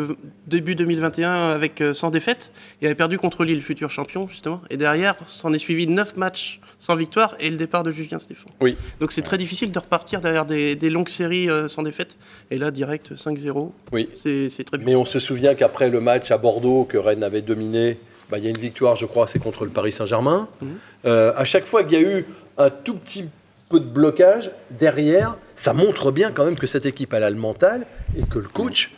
[0.46, 4.62] début 2021 avec euh, sans défaite et avait perdu contre Lille, futur champion justement.
[4.70, 8.50] Et derrière, s'en est suivi 9 matchs sans victoire et le départ de Julien Stéphane.
[8.62, 8.78] Oui.
[9.00, 12.16] Donc c'est très difficile de repartir derrière des, des longues séries euh, sans défaite.
[12.50, 14.08] Et là, direct 5-0, Oui.
[14.14, 14.86] c'est c'est très bien.
[14.86, 17.98] Mais on se souvient qu'après le match à Bordeaux que Rennes avait dominé,
[18.30, 20.48] bah, il y a une victoire, je crois, c'est contre le Paris Saint-Germain.
[20.60, 20.68] Mhm.
[21.06, 22.26] Euh, à chaque fois qu'il y a eu
[22.58, 23.24] un tout petit
[23.68, 27.36] peu de blocage derrière, ça montre bien quand même que cette équipe elle a le
[27.36, 27.86] mental
[28.18, 28.92] et que le coach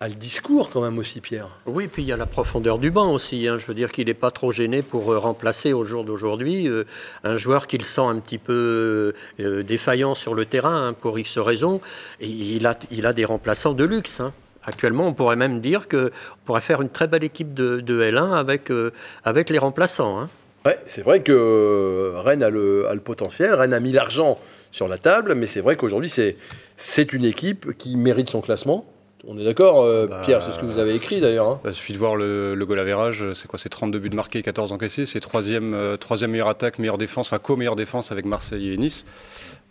[0.00, 1.48] a le discours quand même aussi, Pierre.
[1.66, 3.46] Oui, puis il y a la profondeur du banc aussi.
[3.46, 3.58] hein.
[3.58, 6.84] Je veux dire qu'il n'est pas trop gêné pour euh, remplacer au jour d'aujourd'hui euh,
[7.22, 11.38] un joueur qu'il sent un petit peu euh, défaillant sur le terrain hein, pour X
[11.38, 11.80] raisons.
[12.20, 14.20] Et il, a, il a des remplaçants de luxe.
[14.20, 14.32] hein.
[14.66, 16.08] Actuellement, on pourrait même dire qu'on
[16.44, 18.90] pourrait faire une très belle équipe de, de L1 avec, euh,
[19.24, 20.18] avec les remplaçants.
[20.20, 20.28] hein.
[20.66, 24.38] Ouais, c'est vrai que euh, Rennes a le, a le potentiel, Rennes a mis l'argent
[24.72, 26.36] sur la table, mais c'est vrai qu'aujourd'hui c'est
[26.78, 28.86] c'est une équipe qui mérite son classement.
[29.26, 31.46] On est d'accord, euh, Bah, Pierre, c'est ce que vous avez écrit d'ailleurs.
[31.48, 31.60] hein.
[31.64, 34.42] Bah, il suffit de voir le, le goal average, c'est quoi C'est 32 buts marqués,
[34.42, 35.06] 14 encaissés.
[35.06, 39.04] C'est troisième, euh, troisième meilleure attaque, meilleure défense, enfin co-meilleure défense avec Marseille et Nice.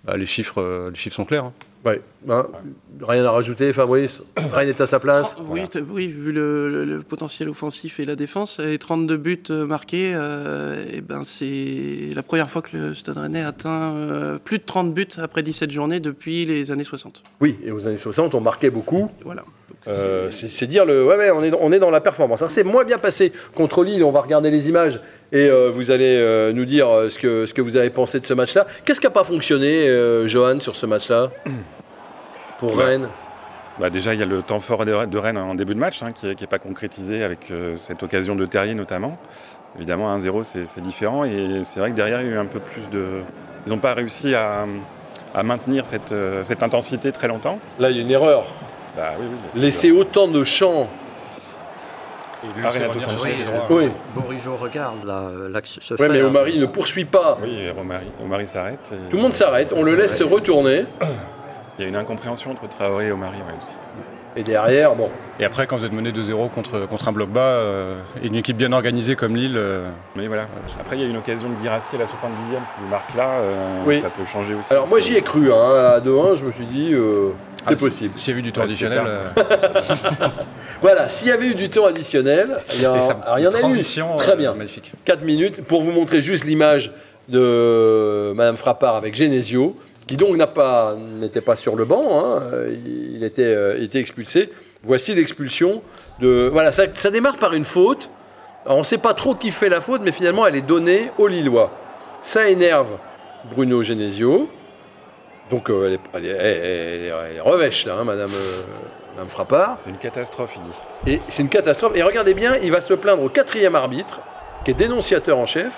[0.06, 1.46] Bah, les, chiffres, euh, les chiffres sont clairs.
[1.46, 1.54] hein.
[1.86, 2.02] Ouais.
[2.30, 2.48] Hein,
[3.06, 4.24] rien à rajouter, Fabrice.
[4.54, 5.36] Rennes est à sa place.
[5.50, 10.14] Oui, vu le, le- le potentiel offensif et la défense, et 32 buts euh, marqués,
[10.16, 14.64] euh, et ben c'est la première fois que le Stade Rennais atteint euh, plus de
[14.64, 17.22] 30 buts après 17 journées depuis les années 60.
[17.42, 19.12] Oui, et aux années 60, on marquait beaucoup.
[19.26, 19.44] Voilà.
[19.88, 21.06] Euh, c'est dire le.
[21.06, 22.42] Ouais, ouais, on est, dans- on est dans la performance.
[22.42, 24.04] Alors, c'est moins bien passé contre Lille.
[24.04, 25.00] On va regarder les images
[25.32, 28.26] et euh, vous allez euh, nous dire ce que, ce que vous avez pensé de
[28.26, 28.66] ce match-là.
[28.86, 31.32] Qu'est-ce qui n'a pas fonctionné, euh, Johan, sur ce match-là
[32.60, 32.86] Pour Ouais.
[32.86, 33.10] Rennes
[33.80, 36.12] bah, déjà, il y a le temps fort de Rennes en début de match, hein,
[36.12, 39.18] qui n'est pas concrétisé avec euh, cette occasion de Terrier notamment.
[39.76, 41.26] Évidemment, 1-0, c'est différent.
[41.26, 43.22] Et c'est vrai que derrière, il y a eu un peu plus de.
[43.66, 44.66] Ils n'ont pas réussi à,
[45.44, 47.60] maintenir cette, euh, cette, intensité très longtemps.
[47.80, 48.46] Là, il y a une erreur.
[48.96, 49.14] Bah,
[49.56, 50.90] Laisser autant de champs.
[52.62, 52.68] Ah,
[53.70, 55.06] oui, Borijo regarde
[55.50, 57.38] l'axe se Oui, mais Omari ne poursuit pas.
[57.42, 57.70] Oui,
[58.22, 58.94] Omari, s'arrête.
[59.10, 60.84] Tout le monde s'arrête, on le laisse se retourner.
[61.78, 63.72] Il y a une incompréhension entre Traoré et Omari aussi.
[64.36, 65.10] Et derrière, bon.
[65.40, 68.58] Et après, quand vous êtes mené 2-0 contre, contre un bloc bas, euh, une équipe
[68.58, 69.56] bien organisée comme Lille.
[69.58, 70.48] Euh, Mais voilà.
[70.80, 72.10] Après, il y a une occasion de Girassi à la 70e.
[72.10, 74.72] S'il marque là, euh, ça peut changer aussi.
[74.72, 75.52] Alors, moi, j'y ai cru.
[75.52, 76.94] Hein, à 2-1, je me suis dit,
[77.64, 78.16] c'est ah, possible.
[78.16, 79.02] S'il y avait eu du temps additionnel.
[80.82, 84.18] voilà, s'il y avait eu du temps additionnel, il y, en a eu.
[84.18, 84.54] Très bien.
[84.54, 84.92] magnifique.
[85.06, 85.64] 4 minutes.
[85.64, 86.92] Pour vous montrer juste l'image
[87.30, 92.42] de Madame Frappard avec Genesio qui donc n'était pas, sur le banc, hein,
[92.86, 94.52] il, était, euh, était, expulsé.
[94.84, 95.82] Voici l'expulsion
[96.20, 96.50] de.
[96.52, 98.10] Voilà, ça, démarre par une faute.
[98.66, 101.28] on ne sait pas trop qui fait la faute, mais finalement, elle est donnée aux
[101.28, 101.72] Lillois.
[102.22, 102.98] Ça énerve
[103.52, 104.50] Bruno Genesio.
[105.50, 108.62] Donc, euh, elle, est, revêche, là, hein, madame, euh,
[109.14, 109.78] madame Frappard.
[109.78, 111.14] C'est une catastrophe, il dit.
[111.16, 111.94] Et c'est une catastrophe.
[111.96, 114.20] Et regardez bien, il va se plaindre au quatrième arbitre,
[114.66, 115.74] qui est dénonciateur en chef,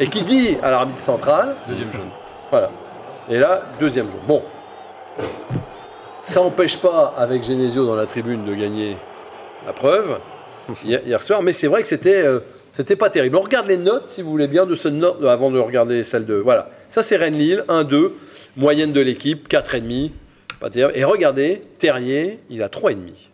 [0.00, 1.54] et qui dit à l'arbitre central.
[1.68, 2.10] Deuxième jaune.
[2.50, 2.70] Voilà.
[3.30, 4.20] Et là, deuxième jour.
[4.26, 4.42] Bon.
[6.22, 8.96] Ça n'empêche pas, avec Genesio dans la tribune, de gagner
[9.66, 10.18] la preuve
[10.84, 11.42] hier soir.
[11.42, 12.40] Mais c'est vrai que c'était euh,
[12.98, 13.36] pas terrible.
[13.36, 16.24] On regarde les notes, si vous voulez bien, de ce note avant de regarder celle
[16.24, 16.34] de.
[16.34, 16.70] Voilà.
[16.88, 18.10] Ça, c'est Rennes-Lille, 1-2.
[18.56, 20.10] Moyenne de l'équipe, 4,5.
[20.60, 20.98] Pas terrible.
[20.98, 23.28] Et regardez, Terrier, il a 3,5.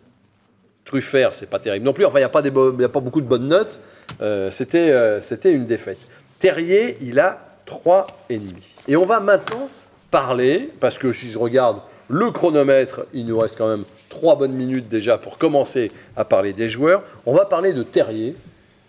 [0.83, 2.05] Truffert, c'est pas terrible non plus.
[2.05, 3.79] Enfin, il n'y a, pas a pas beaucoup de bonnes notes.
[4.21, 5.97] Euh, c'était, euh, c'était une défaite.
[6.37, 8.41] Terrier, il a 3,5.
[8.87, 9.69] Et on va maintenant
[10.15, 14.53] parler, parce que si je regarde le chronomètre, il nous reste quand même trois bonnes
[14.53, 17.03] minutes déjà pour commencer à parler des joueurs.
[17.25, 18.33] On va parler de Terrier,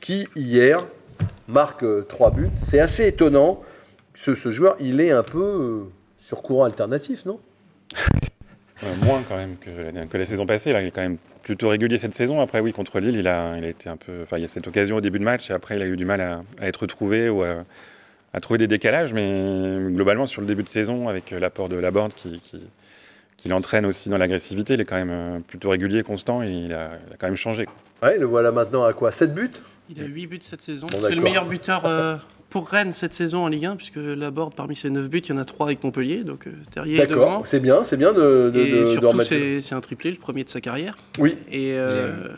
[0.00, 0.86] qui hier
[1.48, 2.50] marque euh, trois buts.
[2.54, 3.60] C'est assez étonnant.
[4.14, 7.40] Ce, ce, joueur, il est un peu euh, sur courant alternatif, non?
[8.84, 10.68] Euh, Moins quand même que, la saison passée.
[10.68, 12.42] Il est quand même plutôt régulier cette saison.
[12.42, 14.20] Après, oui, contre Lille, il a, il a été un peu.
[14.22, 15.96] Enfin, il y a cette occasion au début de match et après, il a eu
[15.96, 17.64] du mal à, à être trouvé ou à,
[18.32, 21.76] à trouver des décalages, mais globalement, sur le début de saison, avec euh, l'apport de
[21.76, 22.60] Laborde qui, qui,
[23.36, 26.72] qui l'entraîne aussi dans l'agressivité, il est quand même euh, plutôt régulier, constant, et il
[26.74, 27.66] a, quand même changé.
[28.02, 29.10] Ouais, le voilà maintenant à quoi?
[29.10, 29.50] 7 buts?
[29.88, 30.86] Il a 8 buts cette saison.
[31.00, 32.16] c'est le meilleur buteur euh,
[32.50, 35.32] pour Rennes cette saison en Ligue 1, puisque Laborde, parmi ses 9 buts, il y
[35.32, 37.42] en a 3 avec Montpellier, donc Terrier est devant.
[37.46, 40.60] c'est bien, c'est bien de, de, et surtout, c'est, un triplé, le premier de sa
[40.60, 40.98] carrière.
[41.18, 41.38] Oui.
[41.50, 41.76] Et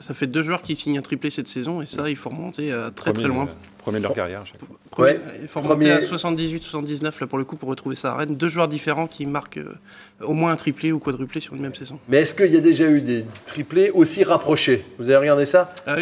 [0.00, 2.72] ça fait deux joueurs qui signent un triplé cette saison, et ça, il faut remonter
[2.94, 3.48] très très loin.
[3.78, 5.04] Premier de leur carrière à chaque fois.
[5.04, 5.20] Ouais.
[5.40, 8.36] Il faut remonter à 78-79 là pour le coup pour retrouver ça à Rennes.
[8.36, 9.74] Deux joueurs différents qui marquent euh,
[10.22, 11.98] au moins un triplé ou quadruplé sur une même saison.
[12.08, 14.84] Mais est-ce qu'il y a déjà eu des triplés aussi rapprochés?
[14.98, 15.72] Vous avez regardé ça?
[15.86, 15.96] Euh,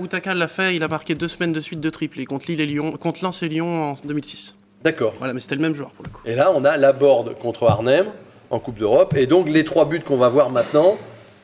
[0.00, 2.66] Utaka, l'a fait, il a marqué deux semaines de suite de triplés contre Lille et
[2.66, 4.54] Lyon, contre Lens et Lyon en 2006.
[4.82, 5.14] D'accord.
[5.18, 6.20] Voilà, mais c'était le même joueur pour le coup.
[6.26, 8.06] Et là, on a la board contre Arnhem
[8.50, 9.14] en Coupe d'Europe.
[9.16, 10.98] Et donc les trois buts qu'on va voir maintenant,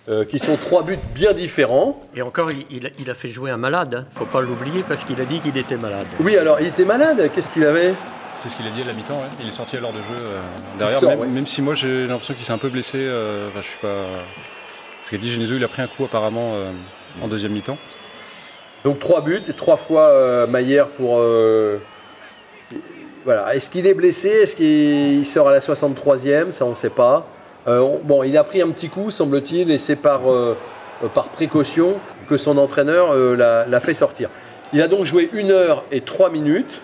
[0.09, 2.01] euh, qui sont trois buts bien différents.
[2.17, 3.91] Et encore, il, a fait jouer un malade.
[3.93, 4.07] Il hein.
[4.15, 6.07] ne faut pas l'oublier parce qu'il a dit qu'il était malade.
[6.21, 7.31] Oui, alors il était malade.
[7.35, 7.93] Qu'est-ce qu'il avait?
[8.41, 9.23] C'est ce qu'il a dit à la mi-temps.
[9.41, 10.41] Il est sorti à l'heure de jeu euh,
[10.79, 11.19] derrière.
[11.19, 12.97] même, si moi j'ai l'impression qu'il s'est un peu blessé.
[12.99, 14.07] Euh, je suis pas.
[15.03, 16.55] Ce qu'a dit Genesio, il a pris un coup apparemment
[17.23, 17.79] en deuxième mi-temps.
[18.85, 21.23] Donc trois buts et trois fois Maillère pour.
[23.25, 23.55] Voilà.
[23.55, 24.29] Est-ce qu'il est blessé?
[24.29, 27.27] Est-ce qu'il sort à la 63e Ça, on ne sait pas.
[27.68, 30.57] Euh, bon, il a pris un petit coup, semble-t-il, et c'est par, euh,
[31.05, 34.31] euh, par précaution que son entraîneur l'a fait sortir.
[34.73, 36.83] Il a donc joué une heure et trois minutes.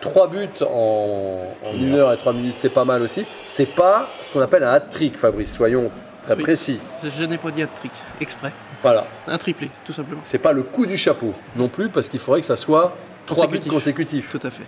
[0.00, 3.26] Trois buts en, une heure et trois minutes, c'est pas mal aussi.
[3.44, 5.90] C'est pas ce qu'on appelle un hat-trick, Fabrice, soyons
[6.22, 6.78] très précis.
[7.02, 7.90] Je n'ai pas dit hat-trick,
[8.20, 8.52] exprès.
[8.84, 9.04] Voilà.
[9.26, 10.20] Un triplé, tout simplement.
[10.22, 13.48] C'est pas le coup du chapeau non plus, parce qu'il faudrait que ça soit trois
[13.48, 14.30] buts consécutifs.
[14.30, 14.62] Tout à fait.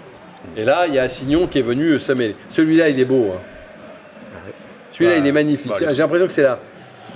[0.57, 2.35] Et là, il y a Assignon qui est venu se mêler.
[2.49, 3.31] Celui-là, il est beau.
[3.33, 3.41] Hein.
[4.91, 5.73] Celui-là, il est bah, magnifique.
[5.81, 6.59] Bah, J'ai l'impression que c'est la,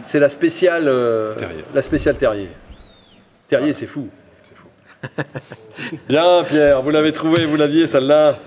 [0.04, 1.34] c'est la spéciale, euh,
[1.74, 2.48] la spéciale Terrier.
[3.48, 4.08] Terrier, c'est fou.
[4.42, 4.68] C'est fou.
[6.08, 8.38] Bien, Pierre, vous l'avez trouvé, vous l'aviez, celle-là.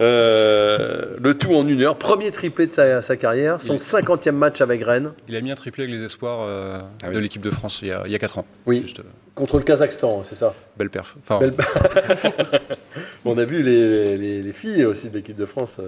[0.00, 1.96] Euh, le tout en une heure.
[1.96, 5.12] Premier triplé de sa, carrière, son 50e match avec Rennes.
[5.28, 7.88] Il a mis un triplé avec les espoirs euh, ah de l'équipe de France il
[7.88, 8.46] y, a, il 4 ans.
[8.66, 8.94] Oui.
[9.34, 11.16] Contre le Kazakhstan, c'est ça Belle perf.
[13.24, 15.80] on a vu les, les, filles aussi de l'équipe de France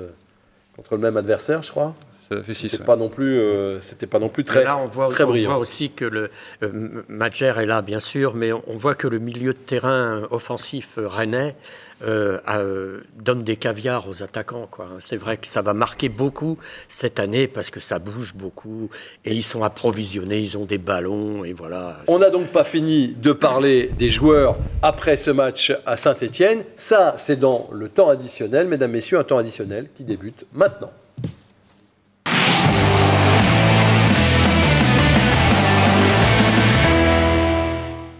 [0.80, 1.94] contre le même adversaire, je crois.
[2.10, 5.10] Ça fait C'était pas non plus, euh, c'était pas non plus très, là, on voit,
[5.10, 5.50] très brillant.
[5.50, 6.30] On voit aussi que le
[6.62, 11.54] euh, est là, bien sûr, mais on, voit que le milieu de terrain offensif rennais
[12.02, 14.68] euh, euh, donne des caviars aux attaquants.
[15.00, 16.58] C'est vrai que ça va marquer beaucoup
[16.88, 18.88] cette année parce que ça bouge beaucoup
[19.24, 21.98] et ils sont approvisionnés, ils ont des ballons et voilà.
[22.08, 26.64] On n'a donc pas fini de parler des joueurs après ce match à Saint-Etienne.
[26.76, 30.92] Ça, c'est dans le temps additionnel, mesdames, messieurs, un temps additionnel qui débute maintenant.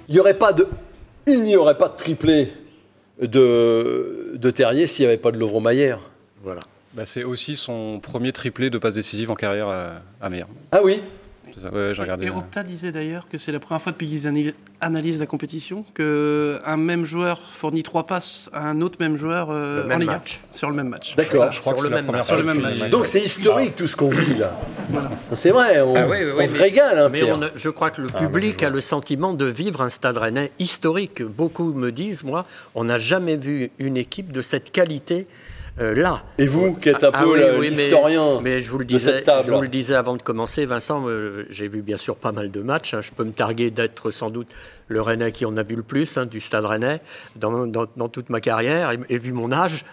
[0.08, 0.66] Il n'y aurait pas de,
[1.26, 2.52] il n'y aurait pas de triplé
[3.20, 6.00] de, de Terrier s'il n'y avait pas de Lovro Maillère.
[6.42, 6.60] Voilà.
[6.94, 10.44] Bah, c'est aussi son premier triplé de passe décisive en carrière à, à Meyer.
[10.72, 11.00] Ah oui?
[11.60, 12.26] C'est ça, ouais, j'ai regardé.
[12.26, 15.84] Et Opta disait d'ailleurs que c'est la première fois depuis qu'ils analy- analysent la compétition
[15.94, 20.00] qu'un même joueur fournit trois passes à un autre même joueur euh, Le même en
[20.00, 20.40] Ligue 1, match.
[20.52, 21.16] sur le même match.
[21.16, 21.52] D'accord.
[21.52, 22.28] Je crois que Sur c'est le la même première match.
[22.28, 22.90] fois Sur le même depuis- match.
[22.90, 24.52] Donc c'est historique tout ce qu'on vit là.
[25.34, 27.68] C'est vrai, on, Ah oui, oui, oui, on se mais- régale, hein, Mais on je
[27.68, 31.22] crois que le Ah, public a le sentiment de vivre un stade rennais historique.
[31.22, 35.26] Beaucoup me disent, moi, on n'a jamais vu une équipe de cette qualité
[35.80, 36.22] euh, là.
[36.38, 38.78] Et vous, qui êtes un Ah peu oui, la- oui, mais- l'historien Mais, je vous
[38.78, 39.46] le de disais, cette table.
[39.46, 41.04] je vous le disais avant de commencer, Vincent.
[41.08, 42.94] euh, J'ai vu bien sûr pas mal de matchs.
[42.94, 43.00] hein.
[43.00, 44.48] Je peux me targuer d'être sans doute
[44.88, 47.00] le Rennais qui en a vu le plus hein, du Stade Rennais
[47.36, 49.84] dans, dans- dans toute ma carrière et, et vu mon âge.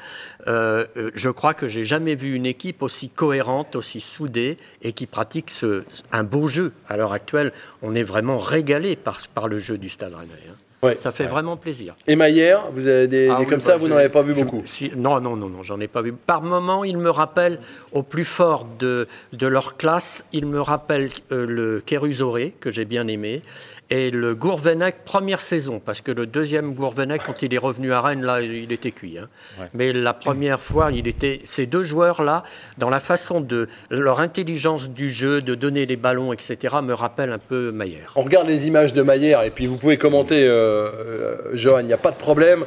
[0.47, 4.93] euh, euh, je crois que j'ai jamais vu une équipe aussi cohérente, aussi soudée et
[4.93, 6.71] qui pratique ce, un beau jeu.
[6.89, 10.31] À l'heure actuelle, on est vraiment régalé par, par le jeu du Stade Rennais.
[10.49, 10.55] hein.
[10.83, 10.95] Ouais.
[10.95, 11.95] Ça fait vraiment plaisir.
[12.05, 14.21] Et Maillère, vous avez des, Ah des oui, comme bah, ça, vous n'en avez pas
[14.21, 14.61] vu je- beaucoup.
[14.65, 16.13] si- non, non, non, non, j'en ai pas vu.
[16.13, 17.59] Par moment, il me rappelle,
[17.93, 22.85] au plus fort de, de leur classe, il me rappelle euh, le Kérusoré, que j'ai
[22.85, 23.41] bien aimé,
[23.89, 28.01] et le Gourvenec, première saison, parce que le deuxième Gourvenec, quand il est revenu à
[28.01, 29.17] Rennes, là, il était cuit.
[29.17, 29.29] hein.
[29.59, 29.67] Ouais.
[29.73, 32.43] Mais la première fois, il était, ces deux joueurs-là,
[32.77, 37.31] dans la façon de leur intelligence du jeu, de donner les ballons, etc., me rappellent
[37.31, 38.11] un peu Maillère.
[38.17, 41.85] On regarde les images de Maillère et puis vous pouvez commenter, euh, euh, Johan, il
[41.85, 42.65] n'y a pas de problème.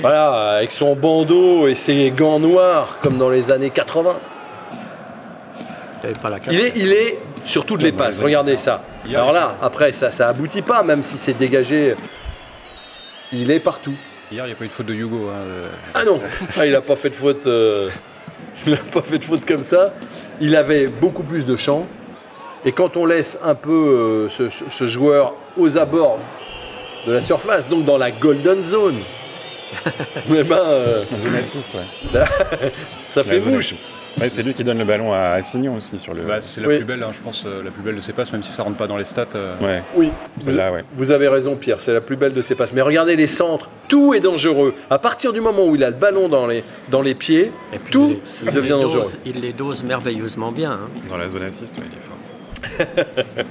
[0.00, 4.16] Voilà, avec son bandeau et ses gants noirs, comme dans les années 80.
[6.02, 8.82] Il y avait pas la Il est, il est sur toutes les passes, regardez ça.
[9.08, 11.94] Alors là, après, ça ça aboutit pas, même si c'est dégagé.
[13.32, 13.94] Il est partout.
[14.30, 15.28] Hier, il n'y a pas eu de faute de Hugo.
[15.28, 16.20] hein, euh, Ah non,
[16.58, 17.46] Ah, il n'a pas fait de faute.
[17.46, 17.88] euh,
[18.66, 19.92] il n'a pas fait de faute comme ça.
[20.40, 21.86] Il avait beaucoup plus de champ.
[22.64, 26.18] Et quand on laisse un peu euh, ce joueur aux abords
[27.06, 28.98] de la surface, donc dans la golden zone,
[30.34, 32.20] eh ben, euh, La zone assist, ouais.
[33.00, 33.74] ça La fait mouche.
[34.18, 36.22] Ouais, c'est lui qui donne le ballon à Assignon aussi sur le.
[36.22, 36.76] bah, c'est la Oui.
[36.78, 38.62] plus belle, hein, je pense, euh, la plus belle de ses passes, même si ça
[38.62, 39.26] rentre pas dans les stats.
[39.34, 39.82] euh, Ouais.
[39.94, 40.84] Oui, vous, Celle-là, ouais.
[40.94, 41.82] vous avez raison, Pierre.
[41.82, 42.72] C'est la plus belle de ses passes.
[42.72, 43.68] Mais regardez les centres.
[43.88, 44.74] Tout est dangereux.
[44.88, 47.78] À partir du moment où il a le ballon dans les, dans les pieds, Et
[47.78, 49.10] puis, tout il devient il dangereux.
[49.26, 50.72] Il les dose merveilleusement bien.
[50.72, 50.88] hein.
[51.10, 53.04] Dans la zone assist, ouais, il est fort.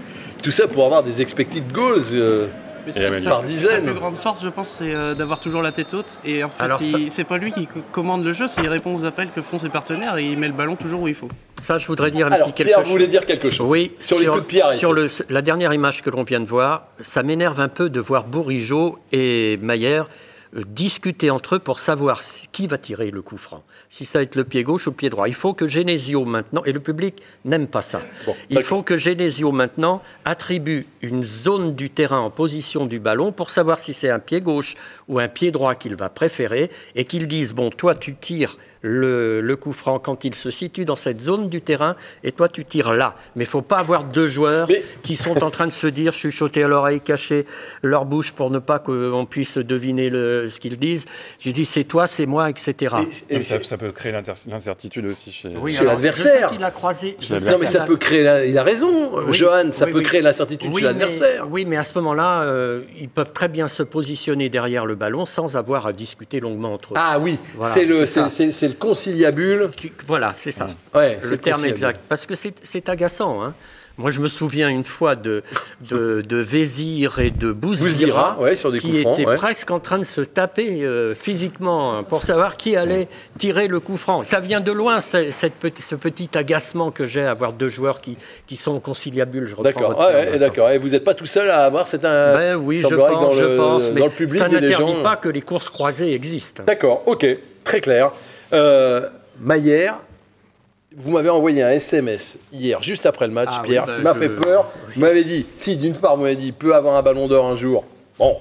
[0.44, 2.02] Tout ça pour avoir des expected goals.
[2.14, 2.48] euh,
[2.86, 3.86] Mais sa- par sa, dizaines.
[3.86, 6.17] plus grande force, je pense, c'est euh, d'avoir toujours la tête haute.
[6.24, 8.95] Et en fait, ça- c'est pas lui qui co- commande le jeu, c'est il répond
[8.95, 11.30] aux appels que font ses partenaires et il met le ballon toujours où il faut.
[11.60, 12.91] Ça, je voudrais dire un Alors, petit quelque Pierre chose.
[12.91, 13.67] voulait dire quelque chose.
[13.69, 16.48] Oui, Sur les coups de pied sur le, la dernière image que l'on vient de
[16.48, 20.08] voir, ça m'énerve un peu de voir Bourigeau et Maillère
[20.56, 22.21] euh, discuter entre eux pour savoir
[22.52, 23.63] qui va tirer le coup franc.
[23.96, 25.30] Si ça va être le pied gauche ou le pied droit.
[25.30, 28.98] Il faut que Genesio maintenant, et le public n'aime pas ça, Bon, il faut que
[28.98, 34.10] Genesio maintenant attribue une zone du terrain en position du ballon pour savoir si c'est
[34.10, 34.76] un pied gauche
[35.08, 39.41] ou un pied droit qu'il va préférer et qu'il dise, bon, toi tu tires le,
[39.41, 42.63] le coup franc quand il se situe dans cette zone du terrain et toi tu
[42.65, 43.15] tires là.
[43.36, 46.13] Mais il faut pas avoir deux joueurs Mais- qui sont en train de se dire,
[46.13, 47.45] chuchoter à l'oreille, cacher
[47.82, 51.06] leur bouche pour ne pas qu'on puisse deviner le- ce qu'ils disent.
[51.39, 52.95] Je dis, c'est toi, c'est moi, etc.
[53.30, 55.50] Et- ça, peut créer l'incertitude aussi chez.
[55.58, 56.50] Oui, chez l'adversaire.
[56.50, 57.17] Qu'il a croisé.
[57.19, 58.24] je Non, mais ça peut créer.
[58.24, 59.71] la- Il a raison, Oui, Johan.
[59.71, 60.04] Ça oui, peut oui.
[60.04, 61.48] créer l'incertitude Oui, chez l'adversaire.
[61.50, 65.26] oui, mais à ce moment-là, euh, ils peuvent très bien se positionner derrière le ballon
[65.26, 66.98] sans avoir à discuter longuement entre eux.
[66.98, 69.70] Ah oui, Voilà, c'est le, c'est c'est le conciliabule.
[69.76, 70.68] Qui- Voilà, c'est ça.
[70.94, 72.00] Ouais, c'est le terme exact.
[72.08, 73.44] Parce que c'est agaçant.
[73.44, 73.54] hein.
[73.98, 75.42] Moi, je me souviens une fois de,
[75.90, 79.38] de, de Vézir et de Bouzdira, Bouzdira, ouais, sur des qui francs, étaient ouais.
[79.38, 83.08] presque en train de se taper euh, physiquement hein, pour savoir qui allait
[83.38, 84.24] tirer le coup franc.
[84.24, 87.70] Ça vient de loin, c'est- cette petit- ce petit agacement que j'ai à avoir deux
[87.70, 89.46] joueurs qui, qui sont conciliabules.
[89.46, 90.70] Je reprends D'accord, ouais, d'accord.
[90.72, 92.34] Et vous n'êtes pas tout seul à avoir c'est un.
[92.36, 95.04] Ben oui, je pense, dans je le, pense, mais dans le public, ça n'interdit gens.
[95.04, 96.64] pas que les courses croisées existent.
[96.68, 97.26] D'accord, ok,
[97.64, 98.12] très clair.
[98.56, 99.98] Euh, Maillère,
[100.96, 104.02] vous m'avez envoyé un SMS hier, juste après le match, Ah oui, Pierre, bah, qui
[104.02, 104.72] m'a je- fait peur.
[104.96, 107.56] Vous m'avez dit, si d'une part, vous m'avez dit, peut avoir un ballon d'or un
[107.56, 107.84] jour.
[108.18, 108.38] Bon,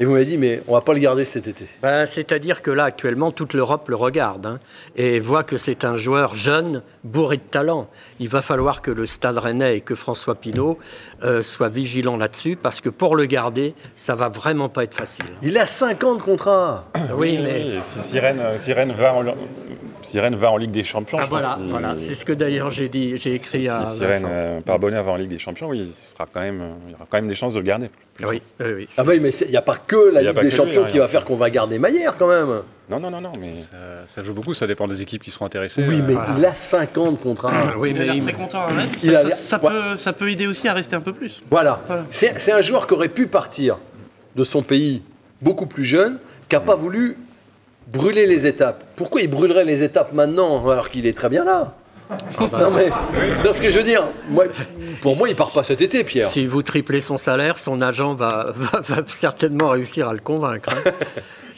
[0.00, 1.66] Et vous m'avez dit, mais on va pas le garder cet été.
[1.80, 4.58] Ben, C'est-à-dire que là, actuellement, toute l'Europe le regarde hein,
[4.96, 7.88] et voit que c'est un joueur jeune, bourré de talent.
[8.18, 10.78] Il va falloir que le Stade Rennais et que François Pinault
[11.22, 15.26] euh, soient vigilants là-dessus, parce que pour le garder, ça va vraiment pas être facile.
[15.42, 16.86] Il a 5 ans de contrat.
[17.16, 19.24] Oui, mais si Sirène, euh, Sirène va en,
[20.04, 21.94] si Rennes va en Ligue des Champions, ah, je pense voilà, qu'il- voilà.
[21.98, 24.28] c'est ce que d'ailleurs j'ai dit, j'ai écrit si, à si Rennes, Vincent.
[24.30, 26.92] euh, par bonheur va en Ligue des Champions, oui, ce sera quand même, euh, il
[26.92, 27.90] y aura quand même des chances de le garder.
[28.26, 28.88] Oui, oui, oui.
[28.96, 30.98] Ah oui, mais il n'y a pas que la Ligue des lui, Champions hein, qui
[30.98, 32.62] va faire qu'on va garder Maillère quand même.
[32.90, 35.46] Non, non, non, non, mais Ça, ça joue beaucoup, ça dépend des équipes qui seront
[35.46, 35.82] intéressées.
[35.88, 37.50] Oui, Euh, mais il a 5 ans de contrat.
[37.78, 38.88] Oui, mais il- très content Rennes.
[39.02, 39.70] Il Ça, a ça- l'air- ça ouais.
[39.70, 41.42] peut, ça peut aider aussi à rester un peu plus.
[41.50, 41.80] Voilà.
[41.86, 42.04] Voilà.
[42.10, 43.78] C'est c'est un joueur qui aurait pu partir
[44.36, 45.02] de son pays
[45.40, 47.16] beaucoup plus jeune, qui n'a pas voulu
[47.86, 48.84] brûler les étapes.
[48.96, 51.74] Pourquoi il brûlerait les étapes maintenant alors qu'il est très bien là?
[52.52, 52.90] Non mais,
[53.42, 54.44] dans ce que je veux dire, moi,
[55.00, 56.28] pour moi, il part pas cet été, Pierre.
[56.28, 60.68] Si vous triplez son salaire, son agent va, va- va certainement réussir à le convaincre.
[60.70, 60.90] hein.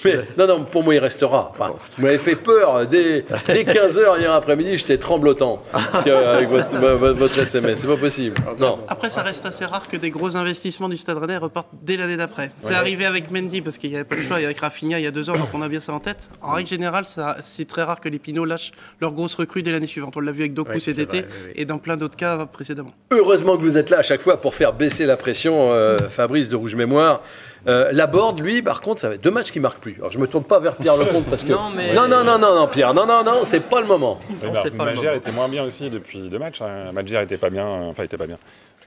[0.05, 1.49] Mais, non, non, pour moi, il restera.
[1.51, 2.87] Enfin, vous m'avez fait peur.
[2.87, 5.63] Dès, dès 15h hier après-midi, j'étais tremblotant.
[5.73, 8.35] Parce que, euh, avec votre, votre- SMS, c'est pas possible.
[8.59, 8.79] Non.
[8.89, 12.17] Après, ça reste assez rare que des gros investissements du Stade Rennais repartent dès l'année
[12.17, 12.51] d'après.
[12.57, 15.05] C'est arrivé avec Mendy parce qu'il n'y avait pas le choix, et avec Rafinha il
[15.05, 16.29] y a deux ans, donc on a bien ça en tête.
[16.43, 17.05] En règle générale,
[17.41, 20.15] c'est très rare que les Pinots lâchent leurs grosses recrues dès l'année suivante.
[20.17, 21.53] On l'a vu avec Doku cet été vrai, oui, oui.
[21.57, 22.93] et dans plein d'autres cas précédemment.
[23.11, 26.49] Heureusement que vous êtes là à chaque fois pour faire baisser la pression, euh, Fabrice
[26.49, 27.23] de Rouge Mémoire.
[27.69, 29.95] Euh, Laborde, lui, par contre, ça fait deux matchs qui marquent plus.
[29.99, 31.51] Alors je me tourne pas vers Pierre Lecomte parce que.
[31.53, 34.21] Non, mais- non, non, non, non, non, Pierre, non, non, non, c'est pas le moment.
[34.31, 35.17] Non, bah, c'est pas le Magère moment.
[35.17, 36.63] était moins bien aussi depuis deux matchs.
[36.63, 36.93] hein.
[36.93, 38.39] Magère était pas bien, enfin il était pas bien.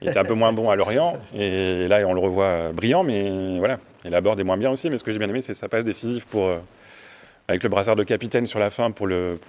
[0.01, 3.57] Il était un peu moins bon à Lorient et là on le revoit brillant, mais
[3.59, 3.79] voilà.
[4.05, 5.67] Et la Borde est moins bien aussi, mais ce que j'ai bien aimé, c'est sa
[5.67, 6.55] passe décisive pour euh,
[7.49, 9.39] avec le brassard de capitaine sur la fin pour le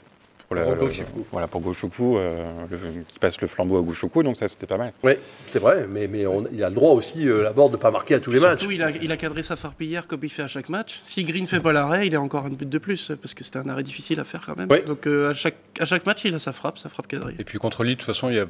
[0.51, 0.91] pour, la- le-
[1.31, 4.93] voilà pour euh, le- qui passe le flambeau à Gauchoukou, donc ça c'était pas mal.
[5.05, 5.13] Oui,
[5.47, 8.17] c'est vrai, mais, mais on- il a le droit aussi, euh, Laborde, de pas marquer
[8.17, 8.65] à tous les matchs.
[8.69, 11.01] Il a, il a cadré sa farpillière comme il fait à chaque match.
[11.05, 13.61] Si Green fait pas l'arrêt, il a encore un but de plus parce que c'était
[13.61, 14.67] un arrêt difficile à faire quand même.
[14.71, 14.83] Oui.
[14.85, 17.37] Donc euh, à, chaque, à chaque match, il a sa frappe, sa frappe cadrée.
[17.39, 18.47] Et puis contre Lille, de toute façon, il n'y a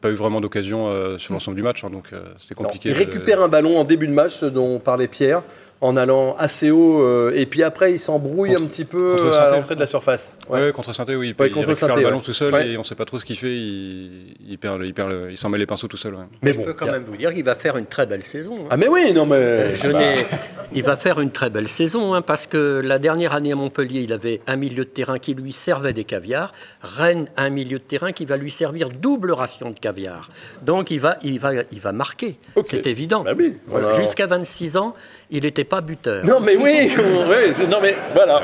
[0.00, 2.90] pas eu vraiment d'occasion euh, sur l'ensemble du match, hein, donc euh, c'est Non, compliqué.
[2.90, 5.42] il de- récupère un ballon en début de match, ce dont parlait Pierre,
[5.82, 9.28] en allant assez haut, euh, et puis après il s'embrouille Contre- un petit peu contre
[9.28, 9.58] à Saint-Étienne.
[9.60, 10.32] l'entrée de la surface.
[10.48, 10.72] Ouais, Ouais.
[10.72, 11.34] contre Saint-Étienne, oui.
[11.38, 12.22] Il, Ouais, il contre récupère Saint-Étienne, le ballon ouais.
[12.24, 12.68] tout seul Ouais.
[12.68, 13.50] et on ne sait pas trop ce qu'il fait.
[13.54, 16.14] Il, il perd, il, perd le- il s'en met les pinceaux tout seul.
[16.14, 16.24] ouais.
[16.42, 16.64] Mais Je bon.
[16.64, 18.56] peux quand il y a- même vous dire qu'il va faire une très belle saison.
[18.64, 18.68] hein.
[18.70, 19.74] Ah mais oui, non mais.
[19.76, 20.26] Je n'ai-
[20.72, 24.02] Il va faire une très belle saison hein, parce que la dernière année à Montpellier,
[24.02, 26.52] il avait un milieu de terrain qui lui servait des caviars.
[26.80, 30.30] Rennes, un milieu de terrain qui va lui servir double ration de caviar.
[30.62, 32.36] Donc il va, il va, il va marquer.
[32.54, 32.66] Ok.
[32.70, 33.24] C'est évident.
[33.24, 34.94] Bah oui, on a- Jusqu'à 26 ans,
[35.30, 36.24] il n'était pas buteur.
[36.24, 36.90] Non mais oui,
[37.70, 38.42] non mais voilà.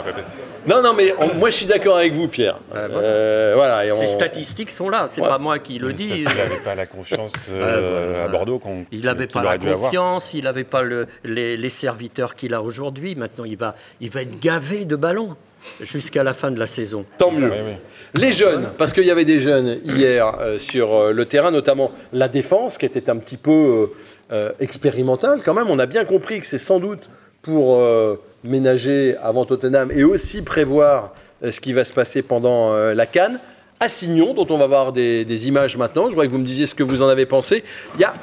[0.67, 2.59] Non non mais on- moi je suis d'accord avec vous Pierre.
[2.75, 3.87] Euh, voilà.
[3.87, 5.07] et on- Ces statistiques sont là.
[5.09, 5.29] C'est Ouais.
[5.29, 6.09] pas moi qui le C'est dis.
[6.25, 8.25] parce qu'il n'avait pas la confiance euh, voilà.
[8.25, 12.35] à Bordeaux qu'on Il n'avait pas la confiance, il n'avait pas le- les, les serviteurs
[12.35, 13.15] qu'il a aujourd'hui.
[13.15, 15.37] Maintenant, il va, il va être gavé de ballons
[15.81, 17.05] jusqu'à la fin de la saison.
[17.19, 17.51] Tant mieux.
[17.51, 18.21] Oui, oui.
[18.21, 21.91] Les jeunes, parce qu'il y avait des jeunes hier euh, sur euh, le terrain, notamment
[22.13, 23.91] la défense, qui était un petit peu
[24.33, 25.69] euh, expérimentale quand même.
[25.71, 27.09] On a bien compris que c'est sans doute
[27.43, 31.13] pour euh, ménager avant Tottenham et aussi prévoir
[31.45, 33.39] euh, ce qui va se passer pendant la Cannes.
[33.79, 36.07] Assignon, dont on va voir des, images maintenant.
[36.07, 37.63] Je voudrais que vous me disiez ce que vous en avez pensé.
[37.95, 38.15] Il y a,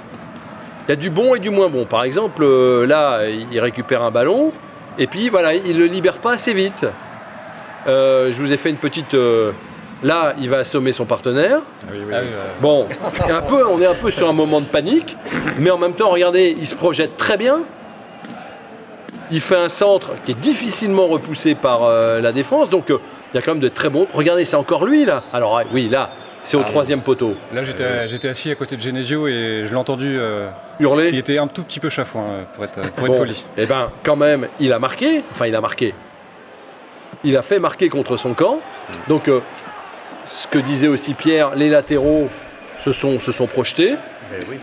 [0.88, 1.86] il y a du bon et du moins bon.
[1.86, 2.44] Par exemple,
[2.84, 4.52] là, il récupère un ballon
[4.98, 6.86] et puis voilà, il ne le libère pas assez vite.
[7.86, 9.16] Je vous ai fait une petite.
[10.04, 11.60] Euh, là, il va assommer son partenaire.
[11.62, 12.28] Ah oui, oui, oui.
[12.62, 12.88] Bon,
[13.30, 15.16] un peu, on est un peu sur un moment de panique,
[15.60, 17.60] mais en même temps, regardez, il se projette très bien.
[19.32, 22.98] Il fait un centre qui est difficilement repoussé par euh, la défense, donc euh,
[23.34, 24.06] il y a quand même de très bons.
[24.14, 25.24] Regardez, c'est encore lui là.
[25.34, 26.12] Alors ah, oui, là,
[26.44, 27.34] c'est au Ah, troisième poteau.
[27.54, 30.18] Là, j'étais j'étais assis à côté de Genesio et je l'ai entendu.
[30.20, 31.10] euh, Hurler.
[31.10, 33.44] il était un tout petit peu chafouin, euh, pour être, pour être Bon, poli.
[33.58, 35.24] Eh ben, quand même, il a marqué.
[35.32, 35.96] Enfin, il a marqué.
[37.24, 38.60] Il a fait marquer contre son camp.
[39.08, 39.40] Donc, euh,
[40.34, 42.28] ce que disait aussi Pierre, les latéraux
[42.84, 43.96] se sont, se sont projetés.
[44.50, 44.58] oui.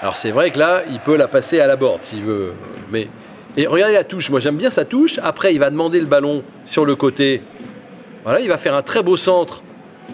[0.00, 2.54] Alors, c'est vrai que là, il peut la passer à la board s'il veut.
[2.90, 3.08] Mais
[3.58, 4.30] et regardez la touche.
[4.30, 5.18] Moi, j'aime bien sa touche.
[5.22, 7.42] Après, il va demander le ballon sur le côté.
[8.24, 9.62] Voilà, il va faire un très beau centre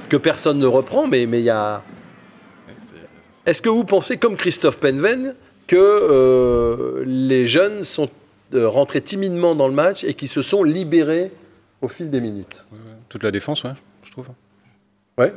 [0.08, 1.06] que personne ne reprend.
[1.06, 1.82] Mais mais il y a.
[3.46, 5.36] Est-ce que vous pensez, comme Christophe Penven,
[5.68, 8.08] que euh, les jeunes sont
[8.54, 11.30] euh, rentrés timidement dans le match et qui se sont libérés
[11.80, 12.66] au fil des minutes?
[13.08, 13.72] Toute la défense, ouais,
[14.04, 14.28] je trouve.
[15.18, 15.32] Ouais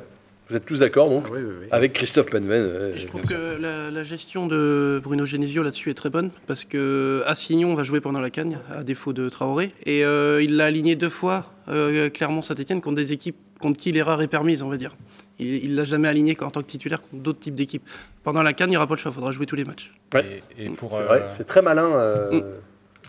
[0.49, 1.67] Vous êtes tous d'accord donc Oui, oui, oui.
[1.71, 5.93] Avec Christophe Penven euh, je trouve que la, la gestion de Bruno Genesio là-dessus est
[5.93, 10.03] très bonne parce que Assignon va jouer pendant la Cagne à défaut de Traoré et
[10.03, 14.21] euh, il l'a aligné deux fois euh, Clermont Saint-Etienne contre des équipes contre qui l'erreur
[14.21, 14.95] est permise on va dire.
[15.41, 17.87] Il ne l'a jamais aligné en tant que titulaire contre d'autres types d'équipes.
[18.25, 19.93] Pendant la Cannes, il n'y aura pas le choix, il faudra jouer tous les matchs.
[20.15, 21.95] Et, et pour, C'est euh, vrai, c'est très malin.
[21.95, 22.43] euh, Mm.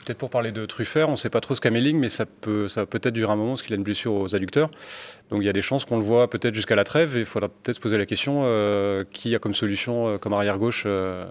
[0.05, 2.25] Peut-être pour parler de Truffert, on ne sait pas trop ce qu'a Melling, mais ça
[2.27, 4.71] peut, ça va peut-être durer un moment parce qu'il a une blessure aux adducteurs.
[5.31, 7.27] Donc il y a des chances qu'on le voit peut-être jusqu'à la trêve et il
[7.27, 11.25] faudra peut-être se poser la question euh, qui a comme solution, euh, comme arrière-gauche, euh,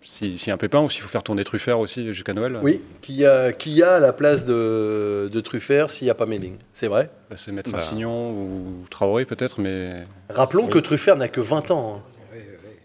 [0.00, 2.58] si- s'il y a un pépin ou s'il faut faire tourner Truffert aussi jusqu'à Noël?
[2.62, 6.56] Oui, qui a, qui a la place de, de Truffert s'il n'y a pas Melling
[6.72, 7.10] C'est vrai?
[7.30, 7.78] Bah, c'est mettre Bah.
[7.78, 11.96] Assignon ou Traoré peut-être, mais Rappelons que Truffert n'a que 20 ans.
[11.98, 12.08] hein.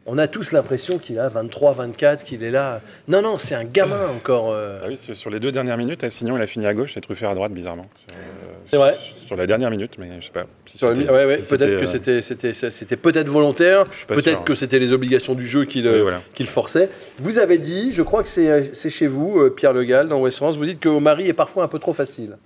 [0.09, 2.79] On a tous l'impression qu'il a 23, 24, qu'il est là.
[3.09, 4.51] Non, non, c'est un gamin encore.
[4.51, 4.79] euh.
[4.81, 7.29] Ah oui, sur les deux dernières minutes, Assignon il a fini à gauche et Truffert
[7.29, 7.85] à droite, bizarrement.
[8.07, 8.21] Sur, euh,
[8.65, 8.97] C'est vrai.
[9.25, 10.45] Sur la dernière minute, mais je sais pas.
[10.65, 14.55] si Sur le- c'était- ouais, ouais, si peut-être que euh, c'était, peut-être volontaire, peut-être que
[14.55, 16.21] c'était les obligations du jeu qui le, Oui, voilà.
[16.33, 16.89] qui le forçaient.
[17.17, 20.55] Vous avez dit, je crois que c'est, chez vous, Pierre Le Gall, dans West France,
[20.55, 22.37] vous dites que Omari est parfois un peu trop facile.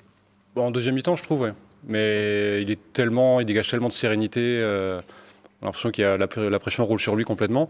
[0.56, 1.54] bon, en deuxième mi-temps, je trouve, ouais.
[1.88, 4.40] Mais il est tellement, il dégage tellement de sérénité.
[4.42, 5.00] euh,
[5.62, 7.70] on a l'impression qu'il y a la, la pression roule sur lui complètement.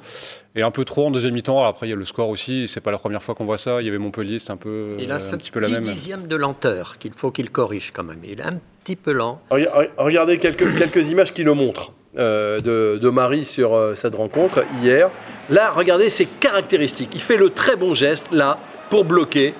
[0.56, 1.64] Et un peu trop en deuxième mi-temps.
[1.66, 2.68] Après, il y a le score aussi.
[2.68, 3.82] C'est pas la première fois qu'on voit ça.
[3.82, 5.68] Il y avait Montpellier, c'est un peu, Il a euh, ce un petit peu la
[5.68, 5.84] même.
[5.84, 8.20] dixième de lenteur qu'il faut qu'il corrige quand même.
[8.24, 9.42] Il est un petit peu lent.
[9.52, 14.16] Rega- Regardez quelques, quelques images qui le montrent euh, de, de Marie sur euh, cette
[14.16, 15.10] rencontre hier.
[15.50, 17.12] Là, regardez ses caractéristiques.
[17.14, 18.58] Il fait le très bon geste, là,
[18.90, 19.54] pour bloquer.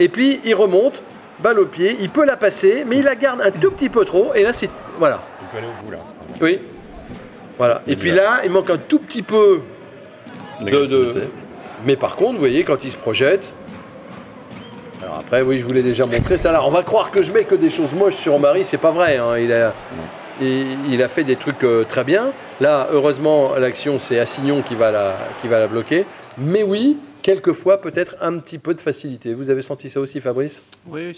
[0.00, 1.02] Et puis, il remonte,
[1.40, 1.96] balle au pied.
[2.00, 4.32] Il peut la passer, mais il la garde un tout petit peu trop.
[4.34, 4.70] Et là, c'est.
[4.98, 5.22] Voilà.
[5.42, 5.98] Il peut aller au bout là.
[6.40, 6.58] Oui.
[7.58, 7.82] Voilà.
[7.86, 9.60] Et puis là, il manque un tout petit peu
[10.60, 11.28] de.
[11.86, 13.52] Mais par contre, vous voyez, quand il se projette.
[15.02, 16.64] Alors après, oui, je vous l'ai déjà montré ça là.
[16.64, 19.18] On va croire que je mets que des choses moches sur Omari, c'est pas vrai.
[19.18, 19.36] hein.
[19.38, 19.74] Il, a,
[20.40, 22.32] il, il a fait des trucs euh, très bien.
[22.60, 26.06] Là, heureusement, l'action, c'est Assignon qui va, la, qui va la bloquer.
[26.38, 29.32] Mais oui, quelquefois, peut-être un petit peu de facilité.
[29.32, 30.62] Vous avez senti ça aussi, Fabrice?
[30.86, 31.14] Oui,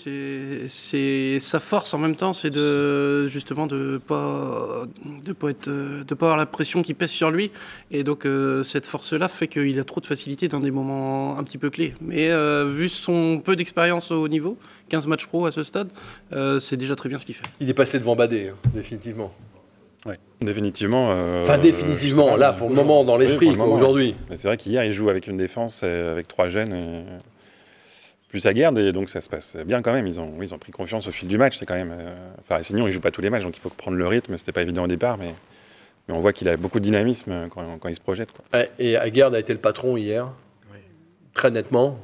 [0.69, 4.85] c'est- sa force en même temps, c'est de justement de pas
[5.25, 7.51] de pas être de pas avoir la pression qui pèse sur lui,
[7.91, 11.43] et donc euh, cette force-là fait qu'il a trop de facilité dans des moments un
[11.43, 11.93] petit peu clés.
[12.01, 14.57] Mais euh, vu son peu d'expérience au niveau,
[14.89, 15.89] 15 matchs pro à ce stade,
[16.33, 17.47] euh, c'est déjà très bien ce qu'il fait.
[17.61, 19.35] Il est passé devant Badé, hein, définitivement.
[20.41, 21.09] Définitivement.
[21.11, 23.73] euh, Enfin, définitivement, pas, là, pour le moment, dans Oui, l'esprit, le moment.
[23.75, 24.15] aujourd'hui.
[24.37, 27.05] C'est vrai qu'hier, il joue avec une défense euh, avec trois jeunes et
[28.29, 30.07] plus à garde, et donc ça se passe bien quand même.
[30.07, 31.57] Ils ont, ils ont pris confiance au fil du match.
[31.59, 31.95] C'est quand même.
[31.97, 34.37] euh, Enfin, sinon, il joue pas tous les matchs, donc il faut prendre le rythme.
[34.37, 35.33] C'était pas évident au départ, mais,
[36.09, 38.29] mais on voit qu'il a beaucoup de dynamisme euh, quand, quand il se projette.
[38.33, 38.65] Quoi.
[38.79, 40.29] Et Aguerd a été le patron hier,
[41.35, 41.99] très nettement.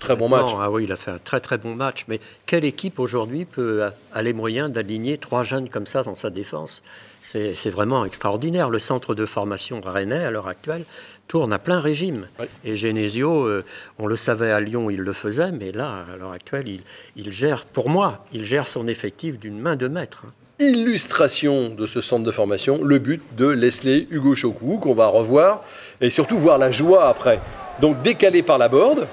[0.00, 0.50] Très bon match.
[0.58, 2.04] Ah oui, il a fait un très très bon match.
[2.08, 6.30] Mais quelle équipe aujourd'hui peut a- les moyens d'aligner trois jeunes comme ça dans sa
[6.30, 6.82] défense?
[7.22, 8.70] C'est vraiment extraordinaire.
[8.70, 10.84] Le centre de formation rennais, à l'heure actuelle,
[11.26, 12.28] tourne à plein régime.
[12.64, 13.64] Et Genesio, euh,
[13.98, 16.82] on le savait à Lyon, il le faisait, mais là, à l'heure actuelle, il,
[17.16, 20.22] il gère, pour moi, il gère son effectif d'une main de maître.
[20.26, 20.32] hein.
[20.60, 25.62] Illustration de ce centre de formation, le but de Leslie Hugo Chocou, qu'on va revoir,
[26.00, 27.40] et surtout voir la joie après.
[27.80, 29.06] Donc décalé par la board,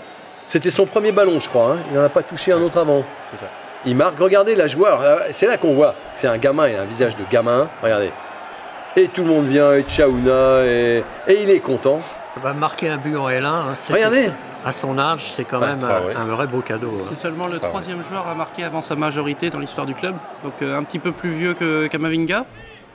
[0.45, 1.73] c'était son premier ballon, je crois.
[1.73, 1.77] hein.
[1.91, 3.03] Il n'en a pas touché un autre avant.
[3.31, 3.45] C'est ça.
[3.85, 4.99] Il marque, regardez la joie.
[5.01, 7.67] Alors, C'est là qu'on voit que c'est un gamin, il a un visage de gamin.
[7.81, 8.11] Regardez.
[8.95, 11.99] Et tout le monde vient, et Tchaouna, et, et il est content.
[12.37, 13.45] Il va marquer un but en L1.
[13.45, 14.31] hein, c'est- Regardez.
[14.65, 16.91] À son âge, c'est quand même un, un vrai beau cadeau.
[16.97, 17.03] hein.
[17.09, 20.53] C'est seulement le troisième joueur à marquer avant sa majorité dans l'histoire du club, donc
[20.61, 22.45] euh, un petit peu plus vieux que Kamavinga.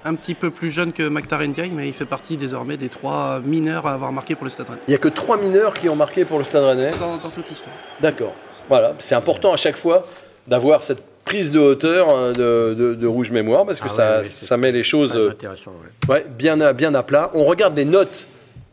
[0.04, 3.40] Un petit peu plus jeune que Maktar Ndiaye, mais il fait partie désormais des trois
[3.44, 4.80] mineurs à avoir marqué pour le Stade Rennais.
[4.86, 6.92] Il n'y a que trois mineurs qui ont marqué pour le Stade Rennais.
[6.98, 7.74] Dans, dans toute l'histoire.
[8.00, 8.32] D'accord.
[8.68, 10.06] Voilà, c'est important à chaque fois
[10.46, 14.54] d'avoir cette prise de hauteur hein, de, de- de rouge mémoire parce que Ah ça,
[14.54, 15.72] ouais, met les choses euh, intéressant.
[16.08, 16.14] ouais.
[16.14, 17.30] ouais, bien, à, bien à plat.
[17.34, 18.24] On regarde les notes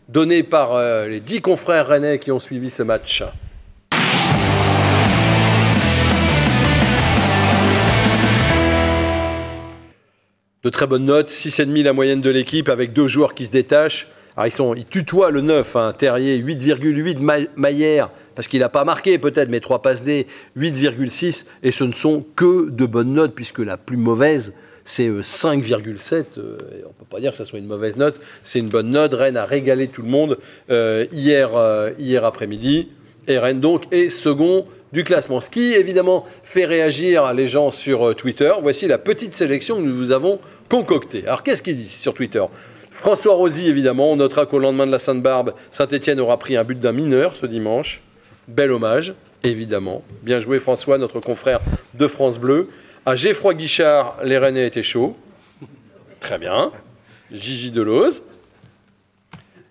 [0.07, 3.23] données par euh, les dix confrères rennais qui ont suivi ce match.
[10.65, 14.07] De très bonnes notes, 6,5 la moyenne de l'équipe avec deux joueurs qui se détachent.
[14.35, 18.83] Alors ils, sont, tutoient le 9, hein, Terrier 8,8, Ma- Maillère, parce qu'il n'a pas
[18.83, 20.25] marqué peut-être, mais 3 passes D,
[20.57, 21.45] 8,6.
[21.61, 24.53] Et ce ne sont que de bonnes notes, puisque la plus mauvaise,
[24.85, 26.39] c'est euh, 5,7.
[26.39, 28.69] Euh, et on ne peut pas dire que ça soit une mauvaise note, c'est une
[28.69, 29.13] bonne note.
[29.13, 30.39] Rennes a régalé tout le monde
[30.71, 32.89] euh, hier, euh, hier après-midi.
[33.27, 34.65] Et Rennes donc est second
[34.95, 35.41] du classement.
[35.41, 38.51] Ce qui évidemment fait réagir les gens sur euh, Twitter.
[38.61, 40.39] Voici la petite sélection que nous vous avons
[40.69, 41.27] concoctée.
[41.27, 42.41] Alors qu'est-ce qu'il dit sur Twitter?
[42.91, 46.79] François Rosy, évidemment, on notera qu'au lendemain de la Sainte-Barbe, Saint-Etienne aura pris un but
[46.79, 48.01] d'un mineur ce dimanche.
[48.47, 50.01] Bel hommage, évidemment.
[50.23, 51.59] Bien joué François, notre confrère
[51.93, 52.69] de France Bleu.
[53.05, 55.17] À Geffroy Guichard, les Rennais étaient chauds.
[56.21, 56.71] Très bien.
[57.33, 58.23] Gigi Deleuze.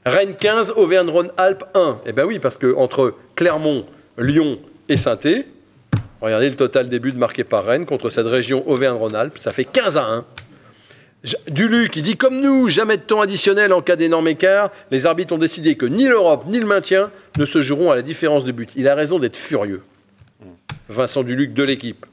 [0.04, 2.00] Rennes 15, Auvergne-Rhône-Alpes 1.
[2.04, 3.86] Eh bien oui, parce que entre Clermont,
[4.18, 4.58] Lyon
[4.88, 5.18] et saint
[6.20, 9.96] regardez le total des buts marqués par Rennes contre cette région Auvergne-Rhône-Alpes, ça fait 15
[9.98, 10.24] à 1.
[11.22, 14.70] Ja- Duluc, qui dit comme nous, jamais de temps additionnel en cas d'énorme écart.
[14.90, 18.02] Les arbitres ont décidé que ni l'Europe ni le maintien ne se joueront à la
[18.02, 18.72] différence de but.
[18.76, 19.82] Il a raison d'être furieux.
[20.88, 22.04] Vincent Duluc de l'équipe.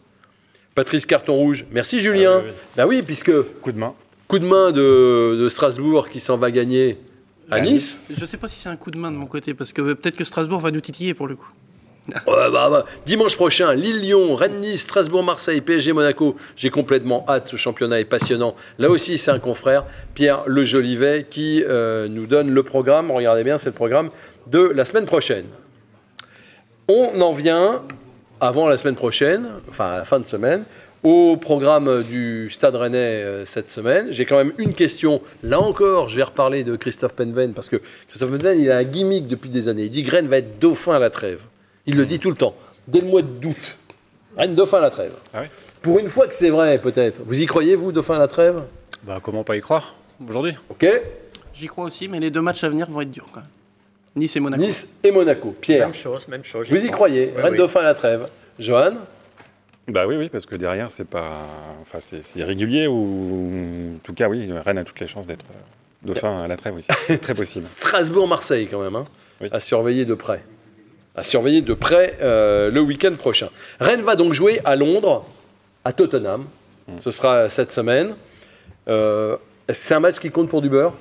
[0.75, 1.65] Patrice Carton Rouge.
[1.71, 2.37] Merci Julien.
[2.37, 2.53] Ah oui, oui.
[2.77, 3.93] Ben oui, puisque Coup de main.
[4.29, 6.97] coup de main de, de Strasbourg qui s'en va gagner
[7.49, 8.13] à À Nice.
[8.17, 10.15] Je sais pas si c'est un coup de main de mon côté, parce que peut-être
[10.15, 11.49] que Strasbourg va nous titiller pour le coup.
[12.25, 12.85] Bah, bah.
[13.05, 16.35] Dimanche prochain, Lille-Lyon, Rennes-Nice, Strasbourg-Marseille, PSG-Monaco.
[16.55, 18.55] J'ai complètement hâte, ce championnat est passionnant.
[18.79, 23.11] Là aussi, c'est un confrère, Pierre Le Jolivet, qui euh, nous donne le programme.
[23.11, 24.09] Regardez bien, c'est le programme
[24.47, 25.45] de la semaine prochaine.
[26.87, 27.83] On en vient,
[28.39, 30.63] avant la semaine prochaine, enfin à la fin de semaine,
[31.03, 34.07] au programme du Stade Rennais euh, cette semaine.
[34.09, 35.21] J'ai quand même une question.
[35.43, 37.77] Là encore, je vais reparler de Christophe Penven, parce que
[38.09, 39.83] Christophe Penven, il a un gimmick depuis des années.
[39.83, 41.39] Il dit Rennes va être dauphin à la trêve.
[41.85, 42.55] Il le dit tout le temps,
[42.87, 43.77] dès le mois d'août.
[44.37, 45.11] Rennes dauphin à la trêve.
[45.33, 45.47] Ah oui
[45.81, 47.21] Pour une fois que c'est vrai, peut-être.
[47.25, 48.63] Vous y croyez, vous, dauphin à la trêve?
[49.03, 49.95] Bah, comment pas y croire
[50.27, 50.55] aujourd'hui?
[50.69, 50.85] Ok
[51.53, 53.49] J'y crois aussi, mais les deux matchs à venir vont être durs quand même.
[54.15, 54.61] Nice et Monaco.
[54.61, 55.55] Nice et Monaco.
[55.59, 56.69] Pierre, Même chose, même chose.
[56.69, 57.07] vous y crois.
[57.07, 57.57] croyez Oui, Rennes oui.
[57.57, 58.29] dauphin à la trêve.
[58.59, 58.93] Johan?
[59.87, 61.39] Bah oui, oui, parce que derrière, c'est pas.
[61.81, 63.95] Enfin, c'est irrégulier ou.
[63.95, 66.75] En tout cas, oui, Rennes a toutes les chances d'être euh, dauphin à la trêve
[66.75, 66.87] aussi.
[67.07, 67.65] C'est très possible.
[67.77, 68.95] Strasbourg-Marseille, quand même.
[68.95, 69.05] hein,
[69.41, 69.49] Oui.
[69.51, 70.43] À surveiller de près.
[71.21, 73.49] À surveiller de près euh, le week-end prochain.
[73.79, 75.23] Rennes va donc jouer à Londres,
[75.85, 76.47] à Tottenham.
[76.97, 78.15] Ce sera cette semaine.
[78.87, 80.95] Euh, est-ce que c'est un match qui compte pour du beurre?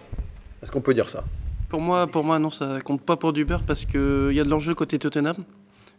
[0.62, 1.24] Est-ce qu'on peut dire ça?
[1.70, 4.44] Pour moi, pour moi, non, ça compte pas pour du beurre parce qu'il y a
[4.44, 5.36] de l'enjeu côté Tottenham.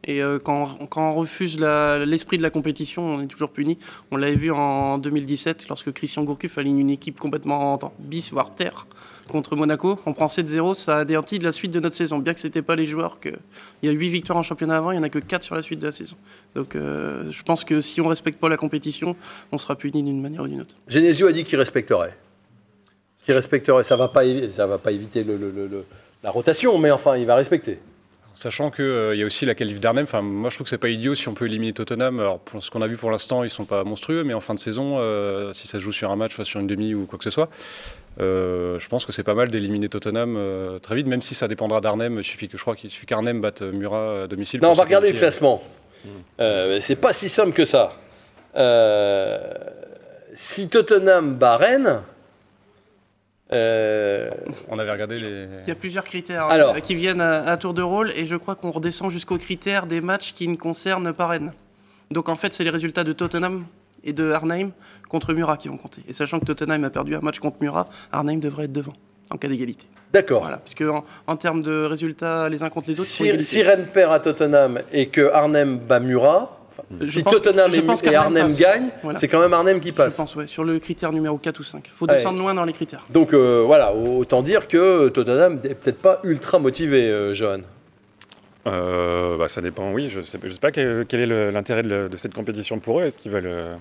[0.04, 3.78] Et euh, quand, on refuse l'esprit de la compétition, on est toujours puni.
[4.10, 8.56] On l'avait vu en 2017 lorsque Christian Gourcuff aligne une équipe complètement en bis, voire
[8.56, 8.88] terre,
[9.28, 9.99] contre Monaco.
[10.08, 12.18] On prend 7-0, ça a anéanti la suite de notre saison.
[12.18, 13.20] Bien que c'était pas les joueurs,
[13.84, 15.56] il y a 8 victoires en championnat avant, il y en a que 4 sur
[15.56, 16.16] la suite de la saison.
[16.56, 19.16] Donc euh, je pense que si on respecte pas la compétition,
[19.52, 20.76] on sera puni d'une manière ou d'une autre.
[20.88, 22.18] Genesio a dit qu'il respecterait.
[23.24, 23.84] Qu'il respecterait.
[23.84, 25.24] Ça ne va, pas va pas éviter
[26.24, 27.78] la rotation, mais enfin, il va respecter.
[28.34, 30.89] Sachant qu'il y a aussi la qualif d'Arnhem, enfin, moi je trouve que c'est pas
[30.89, 32.19] idiot si on peut éliminer Tottenham.
[32.19, 34.53] Alors, pour ce qu'on a vu pour l'instant, ils sont pas monstrueux, mais en fin
[34.53, 37.05] de saison, euh, si ça se joue sur un match, soit sur une demi ou
[37.05, 37.49] quoi que ce soit,
[38.19, 41.47] euh, je pense que c'est pas mal d'éliminer Tottenham euh, très vite, même si ça
[41.47, 42.17] dépendra d'Arnhem.
[42.19, 44.61] Il suffit que je crois qu'il suffit qu'Arnhem batte Murat à domicile.
[44.61, 45.61] Non, on va regarder le classement.
[46.39, 47.93] Euh, c'est pas si simple que ça.
[48.55, 49.53] Euh,
[50.34, 52.01] si Tottenham bat Rennes,
[53.54, 54.30] euh,
[54.70, 55.45] On avait regardé les.
[55.66, 56.76] Il y a plusieurs critères Alors.
[56.76, 59.86] euh, qui viennent à, à tour de rôle et je crois qu'on redescend jusqu'aux critères
[59.88, 61.54] des matchs qui ne concernent pas Rennes.
[62.12, 63.66] Donc en fait, c'est les résultats de Tottenham
[64.04, 64.72] et de Arnhem
[65.10, 66.02] contre Murat qui vont compter.
[66.08, 68.93] Et sachant que Tottenham a perdu un match contre Murat, Arnhem devrait être devant
[69.30, 69.86] en cas d'égalité.
[70.12, 70.41] d'accord.
[70.41, 73.64] Voilà, parce que en, en termes de résultats les uns contre les autres, Si, si
[73.64, 76.58] Rennes perd à Tottenham et que Arnhem bat Murat,
[77.01, 78.59] Je si pense que- Tottenham je et, pense Arnhem passe.
[78.59, 79.19] gagnent, Voilà.
[79.19, 80.15] c'est quand même Arnhem qui je passe.
[80.15, 81.84] pense, ouais, sur le critère numéro 4 ou 5.
[81.88, 82.13] Il faut Ouais.
[82.15, 83.05] descendre loin dans les critères.
[83.09, 87.59] Donc euh, voilà, autant dire que Tottenham n'est peut-être pas ultra motivé, euh, Johan.
[88.67, 90.09] Euh, bah, ça dépend, oui.
[90.09, 93.03] Je sais, je sais pas quel, quel est l'intérêt de, cette compétition pour eux.
[93.03, 93.77] Est-ce qu'ils veulent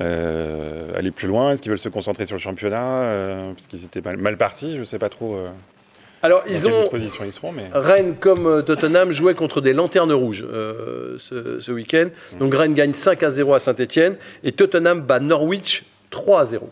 [0.00, 1.52] aller plus loin?
[1.52, 4.76] Est-ce qu'ils veulent se concentrer sur le championnat euh, Parce qu'ils étaient mal, mal partis?
[4.78, 5.48] Je sais pas trop euh,
[6.24, 7.52] Alors, ils ont, disposition ils seront.
[7.52, 7.68] Mais...
[7.74, 12.08] Rennes comme euh, Tottenham jouaient contre des lanternes rouges euh, ce, ce week-end.
[12.40, 16.70] Donc Rennes gagne 5 à 0 à Saint-Etienne et Tottenham bat Norwich 3 à 0.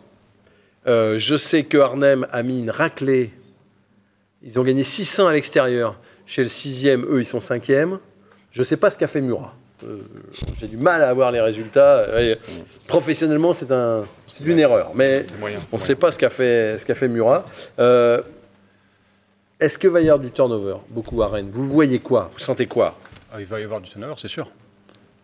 [0.86, 3.30] Euh, je sais que Arnhem a mis une raclée.
[4.42, 5.98] Ils ont gagné 600 à l'extérieur.
[6.24, 7.98] Chez le 6e, eux, ils sont 5e.
[8.52, 9.54] Je ne sais pas ce qu'a fait Murat.
[9.84, 9.98] Euh,
[10.58, 12.06] J'ai du mal à avoir les résultats.
[12.22, 12.38] Et
[12.86, 14.92] professionnellement, c'est un, c'est une erreur.
[14.94, 15.60] Mais moyen.
[15.72, 17.44] on ne sait pas ce qu'a fait, ce qu'a fait Murat.
[17.78, 18.22] Euh,
[19.62, 21.50] Est-ce que va y avoir du turnover beaucoup à Rennes?
[21.52, 22.30] Vous voyez quoi?
[22.32, 22.98] Vous sentez quoi?
[23.32, 24.50] Ah, il va y avoir du turnover, c'est sûr.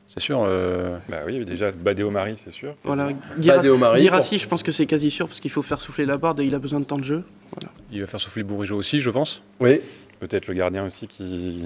[0.06, 0.42] C'est sûr.
[0.46, 2.74] euh, Bah oui, déjà, Badé au mari, c'est sûr.
[2.84, 3.08] Voilà.
[3.36, 6.06] Badé au mari, Guirassi, je pense que c'est quasi sûr parce qu'il faut faire souffler
[6.06, 7.24] la barre et il a besoin de temps de jeu.
[7.92, 9.42] il va faire souffler Bourigeau aussi, je pense.
[9.60, 9.80] Oui.
[10.20, 11.62] Peut-être le gardien aussi qui,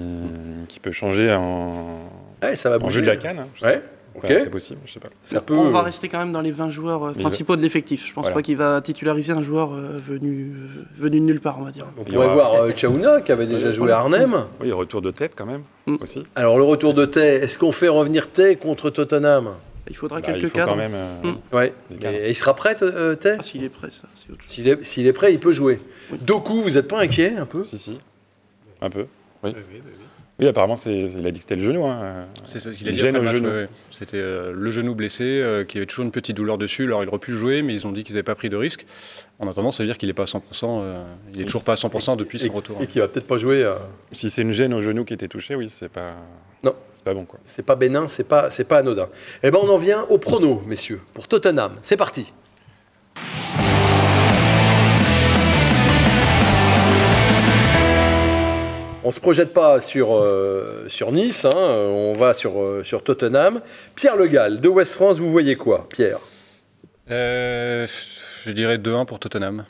[0.67, 2.09] qui peut changer en,
[2.41, 3.39] Ouais, ça va en jeu de la canne.
[3.39, 3.47] hein.
[3.61, 3.81] Ouais.
[4.15, 4.25] Ok.
[4.27, 5.09] C'est possible, je sais pas.
[5.23, 5.53] Ça peut.
[5.55, 8.07] On va rester quand même dans les 20 joueurs euh, principaux de l'effectif.
[8.07, 8.35] Je pense Voilà.
[8.35, 11.71] pas qu'il va titulariser un joueur euh, venu, euh, venu de nulle part, on va
[11.71, 11.87] dire.
[11.97, 14.45] On pourrait voir euh, Chaouna qui avait déjà joué à Arnhem.
[14.61, 15.97] Oui, retour de tête quand même Mm.
[16.01, 16.23] aussi.
[16.35, 19.49] Alors le retour de Tay, est-ce qu'on fait revenir Tay contre Tottenham?
[19.89, 20.69] Il faudra Bah, quelques il faut cadres.
[20.71, 20.93] quand même.
[20.93, 21.55] euh, Mm.
[21.55, 21.73] Ouais.
[21.89, 22.17] Des cadres.
[22.21, 23.35] Mais il sera prêt, euh, Tay?
[23.39, 24.07] Ah, s'il est prêt, ça.
[24.45, 25.79] S'il est, s'il est prêt, il peut jouer.
[26.21, 27.63] Doku, vous n'êtes pas inquiet un peu?
[27.65, 27.97] Si, si.
[28.81, 29.07] Un peu.
[29.43, 29.51] Oui.
[29.55, 29.81] Oui,
[30.41, 31.85] apparemment, c'est, il a dit que c'était le genou.
[31.85, 32.25] Hein.
[32.43, 33.49] C'est ça qu'il a dit gêne après au match, genou.
[33.49, 33.67] ouais.
[33.91, 36.83] C'était euh, le genou blessé, euh, qui avait toujours une petite douleur dessus.
[36.85, 38.85] Alors il aurait pu jouer, mais ils ont dit qu'ils n'avaient pas pris de risque.
[39.39, 40.39] En attendant, ça veut dire qu'il n'est pas à 100%.
[40.63, 41.03] euh,
[41.33, 42.81] il est toujours pas à 100% depuis et, son retour.
[42.81, 43.63] et qui va peut-être pas jouer.
[43.63, 43.75] euh,
[44.11, 46.15] Si c'est une gêne au genou qui était touchée, oui, c'est pas.
[46.63, 46.73] Non.
[46.95, 47.39] C'est pas bon, quoi.
[47.45, 49.09] C'est pas bénin, c'est pas, c'est pas anodin.
[49.43, 51.73] Eh ben, on en vient au prono, messieurs, pour Tottenham.
[51.81, 52.33] C'est parti.
[59.03, 60.25] On ne se projette pas sur,
[60.87, 63.61] sur Nice, hein, on va sur, sur Tottenham.
[63.95, 66.19] Pierre Le Gall, de West France, vous voyez quoi, Pierre?
[67.09, 69.65] Je dirais 2-1 pour Tottenham.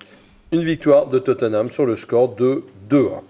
[0.52, 3.22] Une victoire de Tottenham sur le score de 2-1.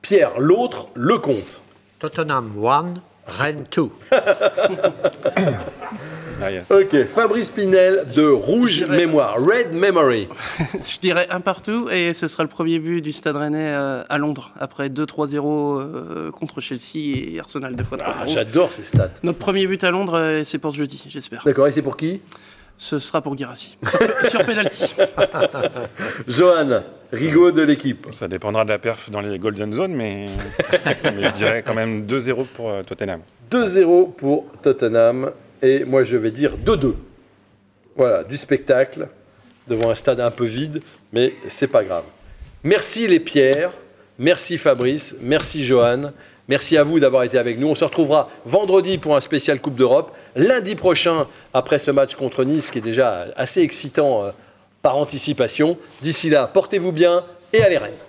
[0.00, 1.60] Pierre, l'autre, le compte.
[1.98, 2.94] Tottenham 1,
[3.26, 3.88] Rennes 2.
[6.40, 6.70] Ah, yes.
[6.70, 10.28] Ok, Fabrice Pinel de Rouge Mémoire, Red Memory.
[10.84, 14.18] Je dirais un partout et ce sera le premier but du Stade Rennais euh, à
[14.18, 18.04] Londres après 2-3-0 euh, contre Chelsea et Arsenal deux fois 3-0.
[18.06, 19.10] Ah, J'adore ces stats.
[19.24, 21.42] Notre premier but à Londres, euh, c'est pour ce jeudi, j'espère.
[21.44, 22.22] D'accord, et c'est pour qui?
[22.76, 23.76] Ce sera pour Girassi.
[24.28, 24.94] Sur, penalty.
[26.28, 26.82] Johan,
[27.12, 28.06] Rigaud de l'équipe.
[28.12, 30.26] Ça dépendra de la perf dans les Golden Zones, mais,
[31.02, 33.22] mais je dirais quand même 2-0 pour Tottenham.
[33.50, 35.32] 2-0 pour Tottenham.
[35.62, 36.94] Et moi, je vais dire 2-2.
[37.96, 39.08] Voilà, du spectacle
[39.66, 40.80] devant un stade un peu vide,
[41.12, 42.04] mais c'est pas grave.
[42.64, 43.72] Merci les Pierres,
[44.18, 46.12] merci Fabrice, merci Johan,
[46.48, 47.68] merci à vous d'avoir été avec nous.
[47.68, 52.44] On se retrouvera vendredi pour un spécial Coupe d'Europe, lundi prochain après ce match contre
[52.44, 54.30] Nice qui est déjà assez excitant euh,
[54.82, 55.76] par anticipation.
[56.00, 58.07] D'ici là, portez-vous bien et allez Rennes.